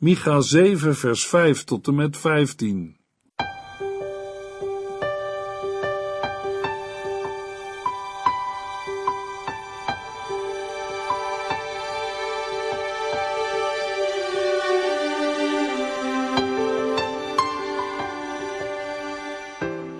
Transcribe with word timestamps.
Micha 0.00 0.40
7 0.40 0.96
vers 0.96 1.26
5 1.26 1.64
tot 1.64 1.86
en 1.86 1.94
met 1.94 2.16
15. 2.16 2.96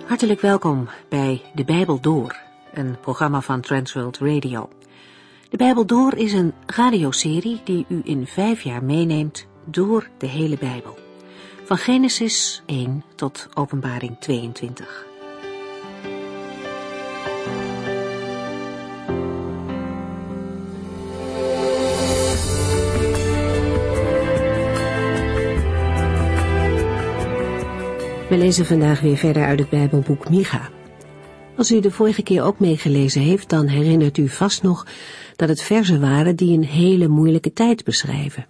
Hartelijk 0.05 0.41
welkom 0.41 0.89
bij 1.09 1.41
De 1.53 1.63
Bijbel 1.63 2.01
Door, 2.01 2.35
een 2.73 2.99
programma 3.01 3.41
van 3.41 3.61
Transworld 3.61 4.17
Radio. 4.17 4.69
De 5.49 5.57
Bijbel 5.57 5.85
Door 5.85 6.13
is 6.13 6.33
een 6.33 6.53
radioserie 6.65 7.61
die 7.63 7.85
u 7.89 8.01
in 8.03 8.27
vijf 8.27 8.61
jaar 8.61 8.83
meeneemt 8.83 9.47
door 9.71 10.09
de 10.17 10.27
hele 10.27 10.57
Bijbel. 10.57 10.97
Van 11.65 11.77
Genesis 11.77 12.63
1 12.65 13.03
tot 13.15 13.47
Openbaring 13.53 14.19
22. 14.19 15.07
We 28.29 28.37
lezen 28.37 28.65
vandaag 28.65 29.01
weer 29.01 29.17
verder 29.17 29.45
uit 29.45 29.59
het 29.59 29.69
Bijbelboek 29.69 30.29
Micha. 30.29 30.69
Als 31.57 31.71
u 31.71 31.79
de 31.79 31.91
vorige 31.91 32.23
keer 32.23 32.43
ook 32.43 32.59
meegelezen 32.59 33.21
heeft, 33.21 33.49
dan 33.49 33.67
herinnert 33.67 34.17
u 34.17 34.29
vast 34.29 34.63
nog 34.63 34.87
dat 35.35 35.49
het 35.49 35.61
verzen 35.61 36.01
waren 36.01 36.35
die 36.35 36.57
een 36.57 36.65
hele 36.65 37.07
moeilijke 37.07 37.53
tijd 37.53 37.83
beschrijven. 37.83 38.47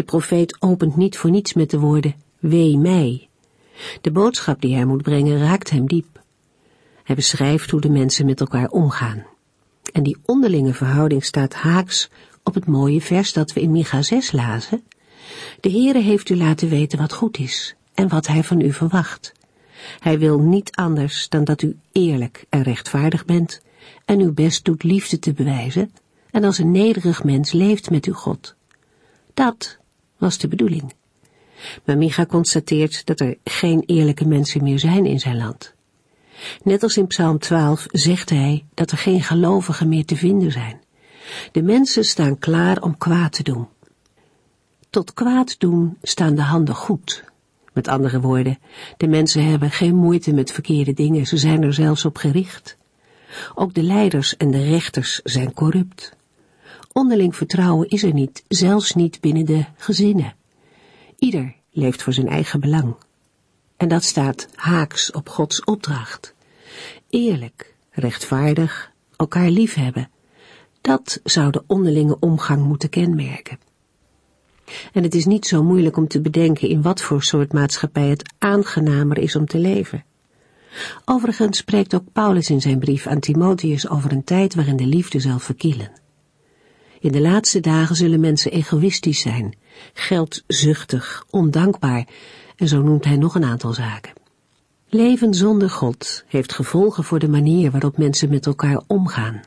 De 0.00 0.06
profeet 0.06 0.56
opent 0.60 0.96
niet 0.96 1.16
voor 1.16 1.30
niets 1.30 1.52
met 1.52 1.70
de 1.70 1.78
woorden, 1.78 2.14
wee 2.38 2.78
mij. 2.78 3.28
De 4.00 4.10
boodschap 4.10 4.60
die 4.60 4.74
hij 4.74 4.84
moet 4.84 5.02
brengen 5.02 5.38
raakt 5.38 5.70
hem 5.70 5.86
diep. 5.86 6.22
Hij 7.04 7.14
beschrijft 7.14 7.70
hoe 7.70 7.80
de 7.80 7.90
mensen 7.90 8.26
met 8.26 8.40
elkaar 8.40 8.68
omgaan. 8.68 9.26
En 9.92 10.02
die 10.02 10.16
onderlinge 10.24 10.74
verhouding 10.74 11.24
staat 11.24 11.54
haaks 11.54 12.10
op 12.42 12.54
het 12.54 12.66
mooie 12.66 13.00
vers 13.00 13.32
dat 13.32 13.52
we 13.52 13.60
in 13.60 13.70
Micha 13.70 14.02
6 14.02 14.32
lazen. 14.32 14.82
De 15.60 15.70
Heere 15.70 16.00
heeft 16.00 16.28
u 16.28 16.36
laten 16.36 16.68
weten 16.68 16.98
wat 16.98 17.12
goed 17.12 17.38
is 17.38 17.74
en 17.94 18.08
wat 18.08 18.26
hij 18.26 18.44
van 18.44 18.60
u 18.60 18.72
verwacht. 18.72 19.32
Hij 19.98 20.18
wil 20.18 20.38
niet 20.38 20.70
anders 20.76 21.28
dan 21.28 21.44
dat 21.44 21.62
u 21.62 21.76
eerlijk 21.92 22.44
en 22.48 22.62
rechtvaardig 22.62 23.24
bent 23.24 23.60
en 24.04 24.20
uw 24.20 24.32
best 24.32 24.64
doet 24.64 24.82
liefde 24.82 25.18
te 25.18 25.32
bewijzen 25.32 25.92
en 26.30 26.44
als 26.44 26.58
een 26.58 26.70
nederig 26.70 27.24
mens 27.24 27.52
leeft 27.52 27.90
met 27.90 28.04
uw 28.04 28.14
God. 28.14 28.54
Dat 29.34 29.78
was 30.20 30.38
de 30.38 30.48
bedoeling. 30.48 30.94
Maar 31.84 31.98
Micha 31.98 32.26
constateert 32.26 33.06
dat 33.06 33.20
er 33.20 33.36
geen 33.44 33.82
eerlijke 33.86 34.26
mensen 34.26 34.62
meer 34.62 34.78
zijn 34.78 35.06
in 35.06 35.20
zijn 35.20 35.36
land. 35.36 35.74
Net 36.62 36.82
als 36.82 36.96
in 36.96 37.06
Psalm 37.06 37.38
12 37.38 37.86
zegt 37.90 38.30
hij 38.30 38.64
dat 38.74 38.90
er 38.90 38.98
geen 38.98 39.22
gelovigen 39.22 39.88
meer 39.88 40.04
te 40.04 40.16
vinden 40.16 40.52
zijn. 40.52 40.80
De 41.52 41.62
mensen 41.62 42.04
staan 42.04 42.38
klaar 42.38 42.82
om 42.82 42.98
kwaad 42.98 43.32
te 43.32 43.42
doen. 43.42 43.68
Tot 44.90 45.14
kwaad 45.14 45.58
doen 45.58 45.96
staan 46.02 46.34
de 46.34 46.42
handen 46.42 46.74
goed. 46.74 47.24
Met 47.72 47.88
andere 47.88 48.20
woorden, 48.20 48.58
de 48.96 49.08
mensen 49.08 49.44
hebben 49.44 49.70
geen 49.70 49.94
moeite 49.94 50.32
met 50.32 50.52
verkeerde 50.52 50.92
dingen, 50.92 51.26
ze 51.26 51.36
zijn 51.36 51.62
er 51.62 51.74
zelfs 51.74 52.04
op 52.04 52.16
gericht. 52.16 52.76
Ook 53.54 53.74
de 53.74 53.82
leiders 53.82 54.36
en 54.36 54.50
de 54.50 54.64
rechters 54.64 55.20
zijn 55.24 55.52
corrupt. 55.52 56.16
Onderling 56.92 57.36
vertrouwen 57.36 57.88
is 57.88 58.02
er 58.02 58.12
niet, 58.12 58.44
zelfs 58.48 58.94
niet 58.94 59.20
binnen 59.20 59.44
de 59.44 59.64
gezinnen. 59.76 60.34
Ieder 61.18 61.54
leeft 61.70 62.02
voor 62.02 62.12
zijn 62.12 62.28
eigen 62.28 62.60
belang. 62.60 62.94
En 63.76 63.88
dat 63.88 64.04
staat 64.04 64.48
haaks 64.54 65.12
op 65.12 65.28
Gods 65.28 65.64
opdracht. 65.64 66.34
Eerlijk, 67.10 67.74
rechtvaardig, 67.90 68.92
elkaar 69.16 69.50
liefhebben. 69.50 70.10
Dat 70.80 71.20
zou 71.24 71.50
de 71.50 71.62
onderlinge 71.66 72.16
omgang 72.18 72.64
moeten 72.64 72.88
kenmerken. 72.88 73.58
En 74.92 75.02
het 75.02 75.14
is 75.14 75.26
niet 75.26 75.46
zo 75.46 75.62
moeilijk 75.62 75.96
om 75.96 76.08
te 76.08 76.20
bedenken 76.20 76.68
in 76.68 76.82
wat 76.82 77.02
voor 77.02 77.22
soort 77.22 77.52
maatschappij 77.52 78.08
het 78.08 78.34
aangenamer 78.38 79.18
is 79.18 79.36
om 79.36 79.46
te 79.46 79.58
leven. 79.58 80.04
Overigens 81.04 81.58
spreekt 81.58 81.94
ook 81.94 82.12
Paulus 82.12 82.50
in 82.50 82.60
zijn 82.60 82.78
brief 82.78 83.06
aan 83.06 83.20
Timotheus 83.20 83.88
over 83.88 84.12
een 84.12 84.24
tijd 84.24 84.54
waarin 84.54 84.76
de 84.76 84.86
liefde 84.86 85.20
zal 85.20 85.38
verkielen. 85.38 85.99
In 87.00 87.12
de 87.12 87.20
laatste 87.20 87.60
dagen 87.60 87.96
zullen 87.96 88.20
mensen 88.20 88.52
egoïstisch 88.52 89.20
zijn, 89.20 89.54
geldzuchtig, 89.92 91.24
ondankbaar 91.30 92.06
en 92.56 92.68
zo 92.68 92.82
noemt 92.82 93.04
hij 93.04 93.16
nog 93.16 93.34
een 93.34 93.44
aantal 93.44 93.72
zaken. 93.72 94.12
Leven 94.88 95.34
zonder 95.34 95.70
God 95.70 96.24
heeft 96.26 96.52
gevolgen 96.52 97.04
voor 97.04 97.18
de 97.18 97.28
manier 97.28 97.70
waarop 97.70 97.98
mensen 97.98 98.30
met 98.30 98.46
elkaar 98.46 98.82
omgaan. 98.86 99.40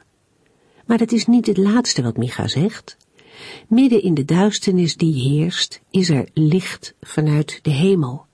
Maar 0.86 0.98
dat 0.98 1.12
is 1.12 1.26
niet 1.26 1.46
het 1.46 1.58
laatste 1.58 2.02
wat 2.02 2.18
Micha 2.18 2.48
zegt. 2.48 2.98
Midden 3.68 4.02
in 4.02 4.14
de 4.14 4.26
duisternis 4.26 4.96
die 4.98 5.30
heerst, 5.30 5.82
is 5.90 6.10
er 6.10 6.28
licht 6.34 6.94
vanuit 7.02 7.60
de 7.62 7.72
hemel. 7.72 8.26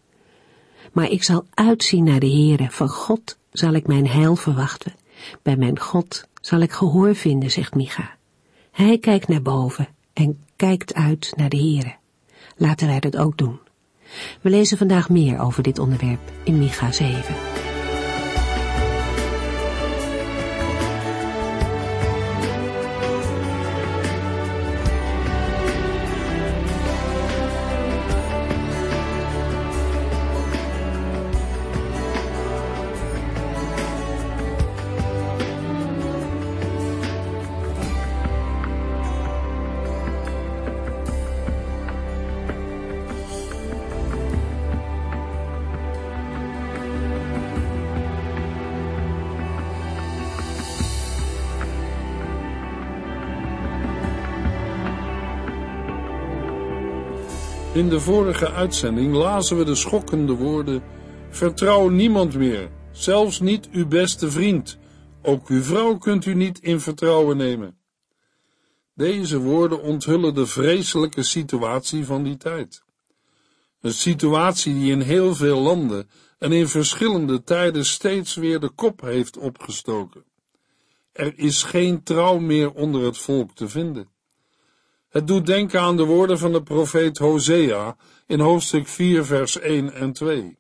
Maar 0.91 1.09
ik 1.09 1.24
zal 1.24 1.46
uitzien 1.53 2.03
naar 2.03 2.19
de 2.19 2.30
Heere, 2.30 2.68
van 2.69 2.90
God 2.90 3.38
zal 3.51 3.74
ik 3.74 3.88
mijn 3.88 4.07
heil 4.07 4.36
verwachten. 4.36 4.96
Bij 5.41 5.56
mijn 5.56 5.80
God 5.80 6.28
zal 6.41 6.59
ik 6.59 6.72
gehoor 6.72 7.16
vinden, 7.16 7.51
zegt 7.51 7.75
Micha. 7.75 8.18
Hij 8.80 8.98
kijkt 8.98 9.28
naar 9.28 9.42
boven 9.42 9.88
en 10.14 10.44
kijkt 10.56 10.94
uit 10.94 11.34
naar 11.36 11.50
de 11.50 11.58
Heere. 11.58 11.96
Laten 12.56 12.88
wij 12.88 13.00
dat 13.00 13.18
ook 13.18 13.38
doen. 13.38 13.60
We 14.42 14.50
lezen 14.50 14.78
vandaag 14.78 15.10
meer 15.10 15.40
over 15.40 15.64
dit 15.64 15.80
onderwerp 15.80 16.20
in 16.44 16.58
Micha 16.58 16.92
7. 16.92 17.36
In 57.74 57.90
de 57.90 58.00
vorige 58.00 58.52
uitzending 58.52 59.13
lazen 59.13 59.57
we 59.57 59.63
de 59.63 59.75
schokkende 59.75 60.34
woorden: 60.34 60.84
Vertrouw 61.30 61.90
niemand 61.90 62.35
meer, 62.35 62.69
zelfs 62.91 63.40
niet 63.40 63.69
uw 63.72 63.88
beste 63.88 64.31
vriend. 64.31 64.78
Ook 65.22 65.47
uw 65.47 65.62
vrouw 65.62 65.97
kunt 65.97 66.25
u 66.25 66.34
niet 66.34 66.59
in 66.59 66.80
vertrouwen 66.80 67.38
nemen. 67.38 67.78
Deze 68.94 69.40
woorden 69.40 69.81
onthullen 69.81 70.34
de 70.34 70.46
vreselijke 70.46 71.24
situatie 71.24 72.06
van 72.06 72.24
die 72.24 72.38
tijd. 72.38 72.84
Een 73.81 73.94
situatie 73.94 74.74
die 74.74 74.91
in 74.91 75.01
heel 75.01 75.36
veel 75.36 75.59
landen 75.59 76.09
en 76.40 76.51
in 76.51 76.68
verschillende 76.68 77.44
tijden 77.44 77.86
steeds 77.86 78.36
weer 78.36 78.59
de 78.59 78.69
kop 78.69 79.01
heeft 79.01 79.38
opgestoken. 79.38 80.24
Er 81.12 81.34
is 81.36 81.63
geen 81.63 82.03
trouw 82.03 82.40
meer 82.40 82.72
onder 82.72 83.03
het 83.03 83.18
volk 83.18 83.56
te 83.56 83.69
vinden. 83.69 84.09
Het 85.09 85.28
doet 85.28 85.46
denken 85.46 85.81
aan 85.81 85.97
de 85.97 86.06
woorden 86.06 86.38
van 86.38 86.52
de 86.52 86.64
profeet 86.64 87.18
Hosea 87.18 87.97
in 88.25 88.39
hoofdstuk 88.39 88.88
4 88.88 89.25
vers 89.25 89.60
1 89.60 89.94
en 89.94 90.13
2. 90.13 90.57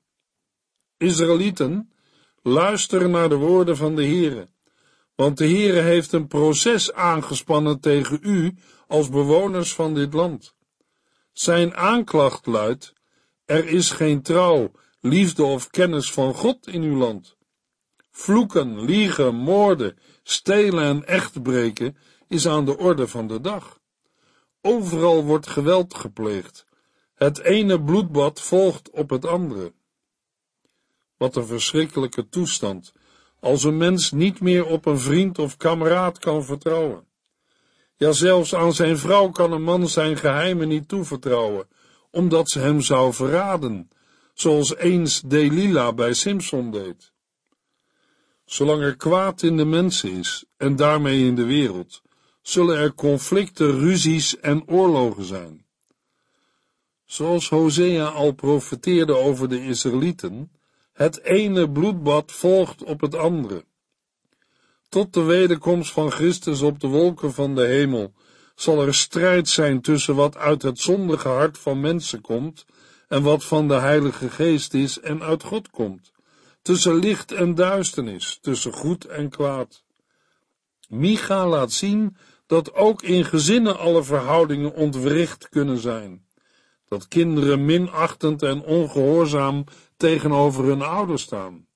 Israëlieten, 0.97 1.91
luister 2.41 3.09
naar 3.09 3.29
de 3.29 3.35
woorden 3.35 3.77
van 3.77 3.95
de 3.95 4.05
Heere, 4.05 4.47
want 5.15 5.37
de 5.37 5.45
Heere 5.45 5.79
heeft 5.79 6.11
een 6.11 6.27
proces 6.27 6.93
aangespannen 6.93 7.79
tegen 7.79 8.19
u 8.21 8.55
als 8.87 9.09
bewoners 9.09 9.73
van 9.73 9.93
dit 9.93 10.13
land. 10.13 10.55
Zijn 11.31 11.75
aanklacht 11.75 12.45
luidt, 12.45 12.93
er 13.45 13.67
is 13.67 13.91
geen 13.91 14.21
trouw, 14.21 14.71
liefde 15.01 15.43
of 15.43 15.69
kennis 15.69 16.11
van 16.11 16.33
God 16.33 16.67
in 16.67 16.81
uw 16.81 16.97
land. 16.97 17.37
Vloeken, 18.11 18.81
liegen, 18.81 19.35
moorden, 19.35 19.97
stelen 20.23 20.83
en 20.83 21.05
echtbreken 21.05 21.97
is 22.27 22.47
aan 22.47 22.65
de 22.65 22.77
orde 22.77 23.07
van 23.07 23.27
de 23.27 23.41
dag. 23.41 23.79
Overal 24.61 25.23
wordt 25.23 25.47
geweld 25.47 25.93
gepleegd. 25.93 26.65
Het 27.13 27.39
ene 27.39 27.83
bloedbad 27.83 28.41
volgt 28.41 28.89
op 28.89 29.09
het 29.09 29.25
andere. 29.25 29.73
Wat 31.17 31.35
een 31.35 31.45
verschrikkelijke 31.45 32.29
toestand, 32.29 32.93
als 33.39 33.63
een 33.63 33.77
mens 33.77 34.11
niet 34.11 34.41
meer 34.41 34.65
op 34.65 34.85
een 34.85 34.99
vriend 34.99 35.39
of 35.39 35.57
kameraad 35.57 36.19
kan 36.19 36.43
vertrouwen. 36.43 37.07
Ja, 37.95 38.11
zelfs 38.11 38.55
aan 38.55 38.73
zijn 38.73 38.97
vrouw 38.97 39.29
kan 39.29 39.51
een 39.51 39.63
man 39.63 39.87
zijn 39.87 40.17
geheimen 40.17 40.67
niet 40.67 40.87
toevertrouwen, 40.87 41.67
omdat 42.11 42.49
ze 42.49 42.59
hem 42.59 42.81
zou 42.81 43.13
verraden, 43.13 43.89
zoals 44.33 44.75
eens 44.75 45.21
Delila 45.21 45.93
bij 45.93 46.13
Simson 46.13 46.71
deed. 46.71 47.11
Zolang 48.45 48.81
er 48.81 48.95
kwaad 48.95 49.41
in 49.41 49.57
de 49.57 49.65
mensen 49.65 50.11
is 50.11 50.45
en 50.57 50.75
daarmee 50.75 51.25
in 51.25 51.35
de 51.35 51.45
wereld, 51.45 52.01
zullen 52.41 52.77
er 52.77 52.93
conflicten, 52.93 53.79
ruzies 53.79 54.39
en 54.39 54.67
oorlogen 54.67 55.23
zijn. 55.23 55.65
Zoals 57.05 57.49
Hosea 57.49 58.07
al 58.07 58.31
profeteerde 58.31 59.15
over 59.17 59.49
de 59.49 59.65
Israëlieten, 59.65 60.51
het 60.93 61.23
ene 61.23 61.71
bloedbad 61.71 62.31
volgt 62.31 62.83
op 62.83 63.01
het 63.01 63.15
andere. 63.15 63.65
Tot 64.89 65.13
de 65.13 65.21
wederkomst 65.21 65.91
van 65.91 66.11
Christus 66.11 66.61
op 66.61 66.79
de 66.79 66.87
wolken 66.87 67.33
van 67.33 67.55
de 67.55 67.65
hemel 67.65 68.13
zal 68.55 68.81
er 68.81 68.93
strijd 68.93 69.49
zijn 69.49 69.81
tussen 69.81 70.15
wat 70.15 70.37
uit 70.37 70.61
het 70.61 70.79
zondige 70.79 71.27
hart 71.27 71.57
van 71.57 71.79
mensen 71.79 72.21
komt 72.21 72.65
en 73.07 73.23
wat 73.23 73.43
van 73.43 73.67
de 73.67 73.73
Heilige 73.73 74.29
Geest 74.29 74.73
is 74.73 74.99
en 74.99 75.23
uit 75.23 75.43
God 75.43 75.69
komt, 75.69 76.11
tussen 76.61 76.95
licht 76.95 77.31
en 77.31 77.55
duisternis, 77.55 78.37
tussen 78.41 78.73
goed 78.73 79.05
en 79.05 79.29
kwaad. 79.29 79.83
Micha 80.89 81.47
laat 81.47 81.71
zien 81.71 82.17
dat 82.45 82.73
ook 82.73 83.01
in 83.01 83.25
gezinnen 83.25 83.79
alle 83.79 84.03
verhoudingen 84.03 84.73
ontwricht 84.73 85.49
kunnen 85.49 85.77
zijn, 85.77 86.25
dat 86.87 87.07
kinderen 87.07 87.65
minachtend 87.65 88.43
en 88.43 88.63
ongehoorzaam 88.63 89.63
tegenover 89.97 90.63
hun 90.63 90.81
ouders 90.81 91.21
staan. 91.21 91.67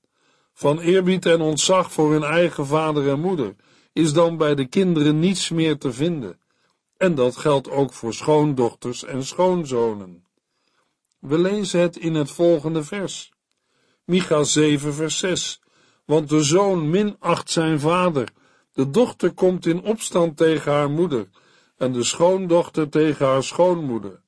Van 0.54 0.80
eerbied 0.80 1.26
en 1.26 1.42
ontzag 1.42 1.92
voor 1.92 2.12
hun 2.12 2.24
eigen 2.24 2.66
vader 2.66 3.10
en 3.10 3.20
moeder 3.20 3.56
is 3.94 4.14
dan 4.14 4.38
bij 4.38 4.56
de 4.56 4.66
kinderen 4.66 5.20
niets 5.20 5.50
meer 5.50 5.78
te 5.78 5.94
vinden. 5.94 6.40
En 6.98 7.16
dat 7.16 7.38
geldt 7.38 7.70
ook 7.70 7.94
voor 7.94 8.14
schoondochters 8.14 9.04
en 9.04 9.26
schoonzonen. 9.26 10.26
We 11.20 11.40
lezen 11.40 11.80
het 11.80 11.98
in 11.98 12.14
het 12.14 12.32
volgende 12.32 12.84
vers. 12.84 13.32
Micha 14.04 14.44
7 14.44 14.94
vers 14.94 15.18
6. 15.18 15.62
Want 16.06 16.30
de 16.30 16.44
zoon 16.44 16.90
minacht 16.90 17.50
zijn 17.50 17.80
vader, 17.80 18.28
de 18.74 18.90
dochter 18.90 19.32
komt 19.34 19.66
in 19.66 19.84
opstand 19.84 20.38
tegen 20.38 20.72
haar 20.72 20.90
moeder, 20.90 21.30
en 21.78 21.92
de 21.92 22.04
schoondochter 22.04 22.90
tegen 22.90 23.26
haar 23.26 23.44
schoonmoeder. 23.44 24.22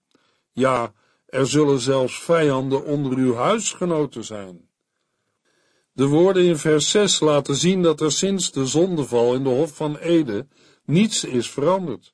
Ja, 0.51 0.93
er 1.25 1.47
zullen 1.47 1.79
zelfs 1.79 2.23
vijanden 2.23 2.85
onder 2.85 3.17
uw 3.17 3.35
huisgenoten 3.35 4.23
zijn. 4.23 4.69
De 5.91 6.05
woorden 6.05 6.43
in 6.43 6.57
vers 6.57 6.89
6 6.89 7.19
laten 7.19 7.55
zien 7.55 7.81
dat 7.81 8.01
er 8.01 8.11
sinds 8.11 8.51
de 8.51 8.65
zondeval 8.65 9.33
in 9.33 9.43
de 9.43 9.49
Hof 9.49 9.75
van 9.75 9.97
Ede 9.97 10.47
niets 10.85 11.23
is 11.23 11.49
veranderd. 11.49 12.13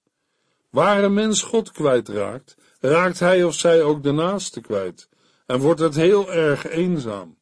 Waar 0.70 1.04
een 1.04 1.14
mens 1.14 1.42
God 1.42 1.72
kwijtraakt, 1.72 2.56
raakt 2.80 3.20
hij 3.20 3.44
of 3.44 3.54
zij 3.54 3.84
ook 3.84 4.04
de 4.04 4.12
naaste 4.12 4.62
kwijt 4.62 5.10
en 5.46 5.60
wordt 5.60 5.80
het 5.80 5.96
heel 5.96 6.34
erg 6.34 6.68
eenzaam. 6.68 7.38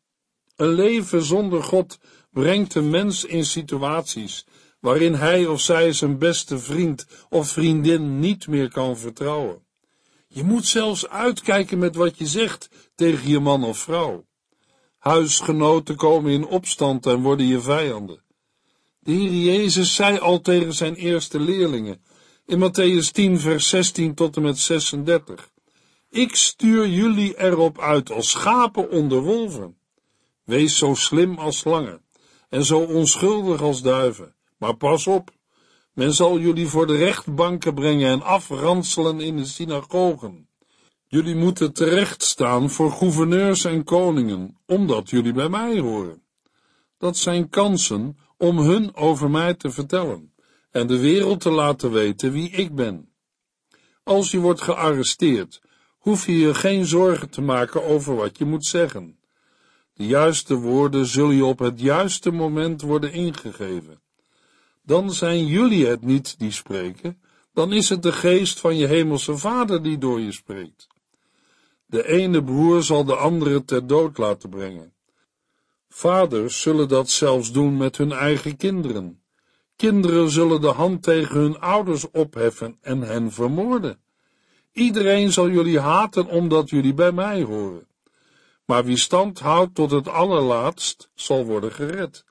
Een 0.55 0.73
leven 0.73 1.21
zonder 1.21 1.63
God 1.63 1.99
brengt 2.31 2.75
een 2.75 2.89
mens 2.89 3.25
in 3.25 3.45
situaties 3.45 4.45
waarin 4.79 5.13
hij 5.13 5.45
of 5.45 5.61
zij 5.61 5.93
zijn 5.93 6.17
beste 6.17 6.59
vriend 6.59 7.05
of 7.29 7.49
vriendin 7.49 8.19
niet 8.19 8.47
meer 8.47 8.71
kan 8.71 8.97
vertrouwen. 8.97 9.61
Je 10.27 10.43
moet 10.43 10.65
zelfs 10.65 11.07
uitkijken 11.07 11.77
met 11.77 11.95
wat 11.95 12.17
je 12.17 12.25
zegt 12.25 12.69
tegen 12.95 13.29
je 13.29 13.39
man 13.39 13.63
of 13.63 13.77
vrouw. 13.77 14.25
Huisgenoten 14.97 15.95
komen 15.95 16.31
in 16.31 16.45
opstand 16.45 17.05
en 17.05 17.21
worden 17.21 17.45
je 17.45 17.61
vijanden. 17.61 18.23
De 18.99 19.11
Heer 19.11 19.31
Jezus 19.31 19.95
zei 19.95 20.17
al 20.17 20.41
tegen 20.41 20.73
zijn 20.73 20.95
eerste 20.95 21.39
leerlingen 21.39 22.01
in 22.45 22.59
Matthäus 22.59 23.11
10, 23.11 23.39
vers 23.39 23.69
16 23.69 24.13
tot 24.13 24.35
en 24.35 24.41
met 24.41 24.57
36. 24.57 25.49
Ik 26.09 26.35
stuur 26.35 26.87
jullie 26.87 27.39
erop 27.39 27.79
uit 27.79 28.11
als 28.11 28.29
schapen 28.29 28.89
onder 28.89 29.21
wolven. 29.21 29.77
Wees 30.43 30.77
zo 30.77 30.93
slim 30.93 31.37
als 31.37 31.57
slangen 31.57 32.01
en 32.49 32.65
zo 32.65 32.79
onschuldig 32.79 33.61
als 33.61 33.81
duiven. 33.81 34.35
Maar 34.59 34.75
pas 34.75 35.07
op, 35.07 35.31
men 35.93 36.13
zal 36.13 36.39
jullie 36.39 36.67
voor 36.67 36.87
de 36.87 36.95
rechtbanken 36.95 37.73
brengen 37.73 38.09
en 38.09 38.21
afranselen 38.21 39.19
in 39.19 39.37
de 39.37 39.45
synagogen. 39.45 40.47
Jullie 41.07 41.35
moeten 41.35 41.73
terecht 41.73 42.23
staan 42.23 42.69
voor 42.69 42.91
gouverneurs 42.91 43.65
en 43.65 43.83
koningen, 43.83 44.57
omdat 44.65 45.09
jullie 45.09 45.33
bij 45.33 45.49
mij 45.49 45.79
horen. 45.79 46.23
Dat 46.97 47.17
zijn 47.17 47.49
kansen 47.49 48.17
om 48.37 48.57
hun 48.57 48.95
over 48.95 49.29
mij 49.29 49.53
te 49.53 49.71
vertellen 49.71 50.33
en 50.71 50.87
de 50.87 50.97
wereld 50.99 51.41
te 51.41 51.49
laten 51.49 51.91
weten 51.91 52.31
wie 52.31 52.49
ik 52.49 52.75
ben. 52.75 53.13
Als 54.03 54.31
je 54.31 54.39
wordt 54.39 54.61
gearresteerd, 54.61 55.61
hoef 55.97 56.25
je 56.25 56.37
je 56.37 56.53
geen 56.53 56.85
zorgen 56.85 57.29
te 57.29 57.41
maken 57.41 57.83
over 57.83 58.15
wat 58.15 58.37
je 58.37 58.45
moet 58.45 58.65
zeggen. 58.65 59.19
De 59.93 60.05
juiste 60.05 60.55
woorden 60.55 61.05
zullen 61.05 61.35
je 61.35 61.45
op 61.45 61.59
het 61.59 61.79
juiste 61.79 62.31
moment 62.31 62.81
worden 62.81 63.11
ingegeven. 63.11 64.01
Dan 64.89 65.13
zijn 65.13 65.45
jullie 65.45 65.87
het 65.87 66.01
niet 66.01 66.39
die 66.39 66.51
spreken, 66.51 67.21
dan 67.53 67.73
is 67.73 67.89
het 67.89 68.03
de 68.03 68.11
geest 68.11 68.59
van 68.59 68.75
je 68.75 68.87
hemelse 68.87 69.37
vader 69.37 69.83
die 69.83 69.97
door 69.97 70.19
je 70.19 70.31
spreekt. 70.31 70.87
De 71.85 72.07
ene 72.07 72.43
broer 72.43 72.83
zal 72.83 73.05
de 73.05 73.15
andere 73.15 73.65
ter 73.65 73.87
dood 73.87 74.17
laten 74.17 74.49
brengen. 74.49 74.93
Vaders 75.89 76.61
zullen 76.61 76.87
dat 76.87 77.09
zelfs 77.09 77.51
doen 77.51 77.77
met 77.77 77.97
hun 77.97 78.11
eigen 78.11 78.57
kinderen. 78.57 79.21
Kinderen 79.75 80.29
zullen 80.29 80.61
de 80.61 80.71
hand 80.71 81.03
tegen 81.03 81.35
hun 81.35 81.59
ouders 81.59 82.11
opheffen 82.11 82.77
en 82.81 83.01
hen 83.01 83.31
vermoorden. 83.31 83.99
Iedereen 84.71 85.31
zal 85.31 85.49
jullie 85.49 85.79
haten 85.79 86.27
omdat 86.27 86.69
jullie 86.69 86.93
bij 86.93 87.11
mij 87.11 87.43
horen. 87.43 87.87
Maar 88.65 88.85
wie 88.85 88.97
stand 88.97 89.39
houdt 89.39 89.75
tot 89.75 89.91
het 89.91 90.07
allerlaatst, 90.07 91.09
zal 91.13 91.45
worden 91.45 91.71
gered. 91.71 92.27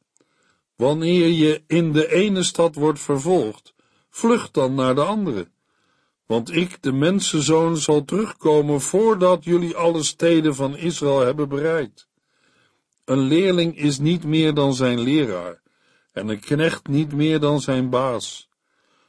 Wanneer 0.78 1.28
je 1.28 1.62
in 1.66 1.92
de 1.92 2.12
ene 2.12 2.42
stad 2.42 2.74
wordt 2.74 3.00
vervolgd, 3.00 3.74
vlucht 4.10 4.54
dan 4.54 4.74
naar 4.74 4.94
de 4.94 5.04
andere. 5.04 5.48
Want 6.26 6.54
ik, 6.54 6.82
de 6.82 6.92
mensenzoon, 6.92 7.76
zal 7.76 8.04
terugkomen 8.04 8.80
voordat 8.80 9.44
jullie 9.44 9.76
alle 9.76 10.02
steden 10.02 10.54
van 10.54 10.76
Israël 10.76 11.20
hebben 11.20 11.48
bereikt. 11.48 12.08
Een 13.04 13.18
leerling 13.18 13.78
is 13.78 13.98
niet 13.98 14.24
meer 14.24 14.54
dan 14.54 14.74
zijn 14.74 15.00
leraar, 15.00 15.62
en 16.12 16.28
een 16.28 16.40
knecht 16.40 16.88
niet 16.88 17.12
meer 17.12 17.40
dan 17.40 17.60
zijn 17.60 17.90
baas. 17.90 18.48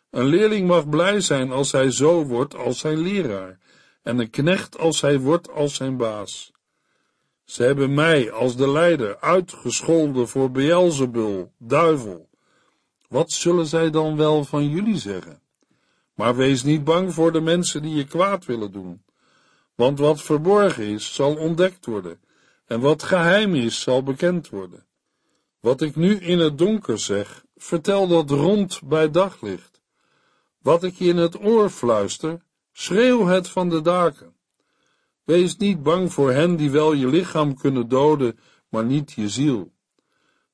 Een 0.09 0.25
leerling 0.25 0.67
mag 0.67 0.89
blij 0.89 1.21
zijn 1.21 1.51
als 1.51 1.71
hij 1.71 1.91
zo 1.91 2.25
wordt 2.25 2.55
als 2.55 2.79
zijn 2.79 2.97
leraar, 2.97 3.59
en 4.03 4.19
een 4.19 4.29
knecht 4.29 4.77
als 4.77 5.01
hij 5.01 5.19
wordt 5.19 5.51
als 5.51 5.75
zijn 5.75 5.97
baas. 5.97 6.51
Ze 7.49 7.63
hebben 7.63 7.93
mij 7.93 8.31
als 8.31 8.55
de 8.55 8.69
leider 8.69 9.19
uitgescholden 9.19 10.27
voor 10.27 10.51
Beelzebul, 10.51 11.53
duivel. 11.57 12.29
Wat 13.07 13.31
zullen 13.31 13.65
zij 13.65 13.89
dan 13.89 14.17
wel 14.17 14.43
van 14.43 14.69
jullie 14.69 14.97
zeggen? 14.97 15.41
Maar 16.13 16.35
wees 16.35 16.63
niet 16.63 16.83
bang 16.83 17.13
voor 17.13 17.31
de 17.31 17.41
mensen 17.41 17.81
die 17.81 17.95
je 17.95 18.05
kwaad 18.05 18.45
willen 18.45 18.71
doen. 18.71 19.03
Want 19.75 19.99
wat 19.99 20.21
verborgen 20.21 20.83
is, 20.83 21.13
zal 21.13 21.35
ontdekt 21.35 21.85
worden, 21.85 22.21
en 22.65 22.79
wat 22.79 23.03
geheim 23.03 23.55
is, 23.55 23.81
zal 23.81 24.03
bekend 24.03 24.49
worden. 24.49 24.85
Wat 25.59 25.81
ik 25.81 25.95
nu 25.95 26.15
in 26.15 26.39
het 26.39 26.57
donker 26.57 26.99
zeg, 26.99 27.45
vertel 27.55 28.07
dat 28.07 28.29
rond 28.29 28.81
bij 28.83 29.11
daglicht. 29.11 29.81
Wat 30.61 30.83
ik 30.83 30.95
je 30.95 31.07
in 31.07 31.17
het 31.17 31.43
oor 31.43 31.69
fluister, 31.69 32.41
schreeuw 32.71 33.25
het 33.25 33.49
van 33.49 33.69
de 33.69 33.81
daken. 33.81 34.37
Wees 35.29 35.57
niet 35.57 35.83
bang 35.83 36.13
voor 36.13 36.31
hen 36.31 36.55
die 36.55 36.71
wel 36.71 36.93
je 36.93 37.07
lichaam 37.07 37.55
kunnen 37.55 37.87
doden, 37.87 38.39
maar 38.69 38.85
niet 38.85 39.11
je 39.11 39.29
ziel. 39.29 39.71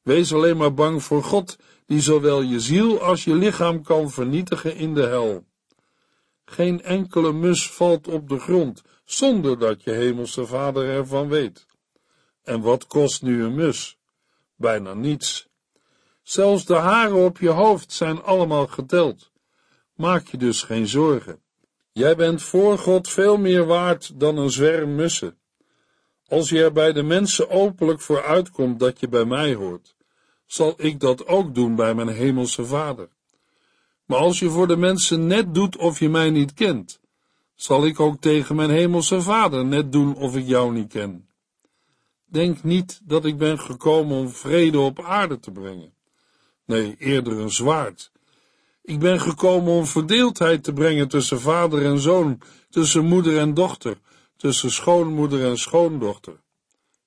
Wees 0.02 0.34
alleen 0.34 0.58
maar 0.58 0.74
bang 0.74 1.04
voor 1.04 1.24
God, 1.24 1.58
die 1.86 2.02
zowel 2.02 2.42
je 2.42 2.60
ziel 2.60 3.02
als 3.02 3.24
je 3.24 3.36
lichaam 3.36 3.84
kan 3.84 4.12
vernietigen 4.12 4.76
in 4.76 4.94
de 4.94 5.06
hel. 5.06 5.46
Geen 6.46 6.82
enkele 6.82 7.34
mus 7.34 7.72
valt 7.72 8.08
op 8.08 8.30
de 8.30 8.40
grond, 8.40 8.82
zonder 9.06 9.60
dat 9.60 9.84
je 9.84 9.92
hemelse 9.92 10.46
vader 10.46 10.90
ervan 10.90 11.28
weet. 11.28 11.66
En 12.44 12.62
wat 12.62 12.88
kost 12.88 13.22
nu 13.22 13.44
een 13.44 13.56
mus? 13.56 13.98
Bijna 14.56 14.94
niets. 14.94 15.48
Zelfs 16.24 16.66
de 16.66 16.76
haren 16.76 17.26
op 17.26 17.40
je 17.40 17.50
hoofd 17.50 17.92
zijn 17.92 18.24
allemaal 18.24 18.68
geteld. 18.68 19.32
Maak 19.94 20.28
je 20.28 20.38
dus 20.38 20.64
geen 20.64 20.88
zorgen. 20.88 21.44
Jij 21.98 22.16
bent 22.16 22.42
voor 22.42 22.78
God 22.78 23.10
veel 23.10 23.38
meer 23.38 23.66
waard 23.66 24.20
dan 24.20 24.38
een 24.38 24.50
zwerm 24.50 24.96
mussen. 24.96 25.38
Als 26.28 26.50
je 26.50 26.64
er 26.64 26.72
bij 26.72 26.94
de 26.94 27.04
mensen 27.04 27.50
openlijk 27.50 28.02
voor 28.02 28.24
uitkomt 28.24 28.80
dat 28.80 29.00
je 29.00 29.08
bij 29.08 29.26
mij 29.26 29.54
hoort, 29.54 29.96
zal 30.46 30.74
ik 30.78 31.00
dat 31.00 31.28
ook 31.28 31.56
doen 31.56 31.76
bij 31.76 31.94
mijn 31.96 32.08
hemelse 32.08 32.66
Vader. 32.66 33.10
Maar 34.06 34.18
als 34.18 34.40
je 34.40 34.50
voor 34.50 34.68
de 34.68 34.78
mensen 34.78 35.28
net 35.28 35.54
doet 35.54 35.78
of 35.78 36.00
je 36.00 36.10
mij 36.10 36.30
niet 36.30 36.54
kent, 36.54 37.00
zal 37.54 37.86
ik 37.86 38.00
ook 38.00 38.22
tegen 38.22 38.56
mijn 38.56 38.70
hemelse 38.70 39.22
Vader 39.22 39.66
net 39.66 39.92
doen 39.92 40.16
of 40.16 40.36
ik 40.36 40.48
jou 40.48 40.74
niet 40.74 40.88
ken. 40.88 41.30
Denk 42.26 42.64
niet 42.64 43.02
dat 43.04 43.26
ik 43.26 43.38
ben 43.38 43.60
gekomen 43.60 44.18
om 44.18 44.30
vrede 44.30 44.80
op 44.80 45.04
aarde 45.04 45.40
te 45.40 45.52
brengen. 45.52 45.94
Nee, 46.66 46.96
eerder 46.98 47.40
een 47.40 47.52
zwaard. 47.52 48.12
Ik 48.86 49.00
ben 49.00 49.20
gekomen 49.22 49.74
om 49.74 49.86
verdeeldheid 49.86 50.64
te 50.64 50.74
brengen 50.74 51.08
tussen 51.08 51.42
vader 51.42 51.86
en 51.86 52.00
zoon, 52.00 52.42
tussen 52.70 53.06
moeder 53.06 53.38
en 53.38 53.54
dochter, 53.54 53.98
tussen 54.38 54.72
schoonmoeder 54.72 55.46
en 55.46 55.58
schoondochter. 55.58 56.42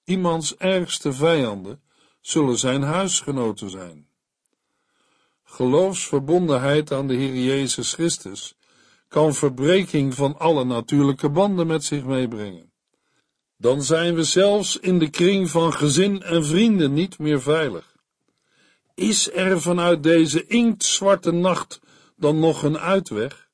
Iemands 0.05 0.57
ergste 0.57 1.13
vijanden 1.13 1.81
zullen 2.21 2.59
zijn 2.59 2.83
huisgenoten 2.83 3.71
zijn. 3.71 4.09
Geloofsverbondenheid 5.45 6.93
aan 6.93 7.07
de 7.07 7.15
Heer 7.15 7.35
Jezus 7.35 7.93
Christus 7.93 8.55
kan 9.09 9.35
verbreking 9.35 10.15
van 10.15 10.39
alle 10.39 10.65
natuurlijke 10.65 11.31
banden 11.31 11.67
met 11.67 11.85
zich 11.85 12.05
meebrengen. 12.05 12.73
Dan 13.57 13.83
zijn 13.83 14.15
we 14.15 14.25
zelfs 14.25 14.79
in 14.79 14.99
de 14.99 15.11
kring 15.11 15.51
van 15.51 15.73
gezin 15.73 16.23
en 16.23 16.45
vrienden 16.45 16.93
niet 16.93 17.19
meer 17.19 17.43
veilig. 17.43 17.88
Is 18.99 19.33
er 19.33 19.61
vanuit 19.61 20.03
deze 20.03 20.47
inktzwarte 20.47 21.31
nacht 21.31 21.81
dan 22.17 22.39
nog 22.39 22.63
een 22.63 22.79
uitweg? 22.79 23.49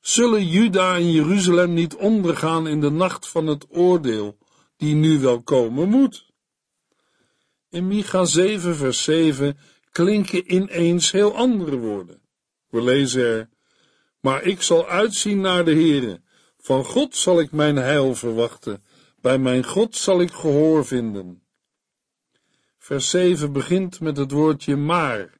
Zullen 0.00 0.46
Juda 0.46 0.94
en 0.94 1.10
Jeruzalem 1.10 1.72
niet 1.72 1.94
ondergaan 1.94 2.66
in 2.66 2.80
de 2.80 2.90
nacht 2.90 3.28
van 3.28 3.46
het 3.46 3.66
oordeel, 3.68 4.38
die 4.76 4.94
nu 4.94 5.18
wel 5.18 5.42
komen 5.42 5.88
moet? 5.88 6.26
In 7.70 7.86
Micha 7.86 8.24
7 8.24 8.76
vers 8.76 9.02
7 9.02 9.58
klinken 9.90 10.54
ineens 10.54 11.10
heel 11.10 11.34
andere 11.34 11.76
woorden. 11.76 12.20
We 12.68 12.82
lezen 12.82 13.22
er, 13.22 13.48
maar 14.20 14.42
ik 14.42 14.62
zal 14.62 14.88
uitzien 14.88 15.40
naar 15.40 15.64
de 15.64 15.74
Heere, 15.74 16.20
van 16.58 16.84
God 16.84 17.16
zal 17.16 17.40
ik 17.40 17.52
mijn 17.52 17.76
heil 17.76 18.14
verwachten, 18.14 18.84
bij 19.20 19.38
mijn 19.38 19.64
God 19.64 19.96
zal 19.96 20.20
ik 20.20 20.32
gehoor 20.32 20.86
vinden. 20.86 21.45
Vers 22.86 23.10
7 23.10 23.52
begint 23.52 24.00
met 24.00 24.16
het 24.16 24.30
woordje 24.30 24.76
maar. 24.76 25.30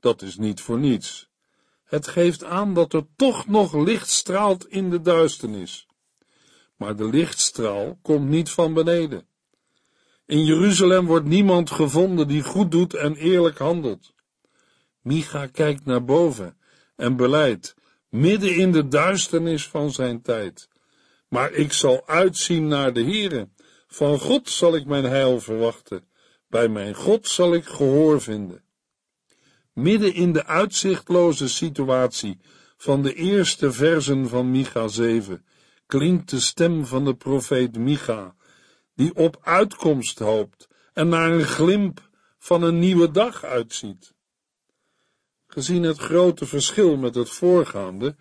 Dat 0.00 0.22
is 0.22 0.36
niet 0.36 0.60
voor 0.60 0.78
niets. 0.78 1.28
Het 1.84 2.06
geeft 2.06 2.44
aan 2.44 2.74
dat 2.74 2.92
er 2.92 3.06
toch 3.16 3.46
nog 3.46 3.74
licht 3.74 4.08
straalt 4.08 4.68
in 4.68 4.90
de 4.90 5.00
duisternis. 5.00 5.86
Maar 6.76 6.96
de 6.96 7.08
lichtstraal 7.08 7.98
komt 8.02 8.28
niet 8.28 8.50
van 8.50 8.74
beneden. 8.74 9.26
In 10.26 10.44
Jeruzalem 10.44 11.06
wordt 11.06 11.26
niemand 11.26 11.70
gevonden 11.70 12.28
die 12.28 12.42
goed 12.42 12.70
doet 12.70 12.94
en 12.94 13.16
eerlijk 13.16 13.58
handelt. 13.58 14.12
Micha 15.00 15.46
kijkt 15.46 15.84
naar 15.84 16.04
boven 16.04 16.58
en 16.96 17.16
beleidt, 17.16 17.74
midden 18.08 18.56
in 18.56 18.72
de 18.72 18.88
duisternis 18.88 19.68
van 19.68 19.90
zijn 19.90 20.22
tijd. 20.22 20.68
Maar 21.28 21.52
ik 21.52 21.72
zal 21.72 22.06
uitzien 22.06 22.66
naar 22.66 22.92
de 22.92 23.02
Heere. 23.02 23.48
Van 23.86 24.18
God 24.18 24.50
zal 24.50 24.74
ik 24.74 24.86
mijn 24.86 25.04
heil 25.04 25.40
verwachten. 25.40 26.07
Bij 26.48 26.68
mijn 26.68 26.94
God 26.94 27.28
zal 27.28 27.54
ik 27.54 27.64
gehoor 27.64 28.20
vinden. 28.20 28.62
Midden 29.72 30.14
in 30.14 30.32
de 30.32 30.46
uitzichtloze 30.46 31.48
situatie 31.48 32.40
van 32.76 33.02
de 33.02 33.14
eerste 33.14 33.72
versen 33.72 34.28
van 34.28 34.50
Micha 34.50 34.88
7 34.88 35.44
klinkt 35.86 36.30
de 36.30 36.40
stem 36.40 36.86
van 36.86 37.04
de 37.04 37.14
profeet 37.14 37.78
Micha, 37.78 38.34
die 38.94 39.14
op 39.14 39.38
uitkomst 39.42 40.18
hoopt 40.18 40.68
en 40.92 41.08
naar 41.08 41.30
een 41.30 41.44
glimp 41.44 42.08
van 42.38 42.62
een 42.62 42.78
nieuwe 42.78 43.10
dag 43.10 43.44
uitziet. 43.44 44.14
Gezien 45.46 45.82
het 45.82 45.98
grote 45.98 46.46
verschil 46.46 46.96
met 46.96 47.14
het 47.14 47.30
voorgaande, 47.30 48.16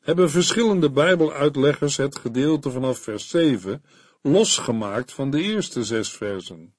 hebben 0.00 0.30
verschillende 0.30 0.90
Bijbeluitleggers 0.90 1.96
het 1.96 2.18
gedeelte 2.18 2.70
vanaf 2.70 2.98
vers 2.98 3.28
7 3.28 3.84
losgemaakt 4.22 5.12
van 5.12 5.30
de 5.30 5.42
eerste 5.42 5.84
zes 5.84 6.10
versen. 6.12 6.74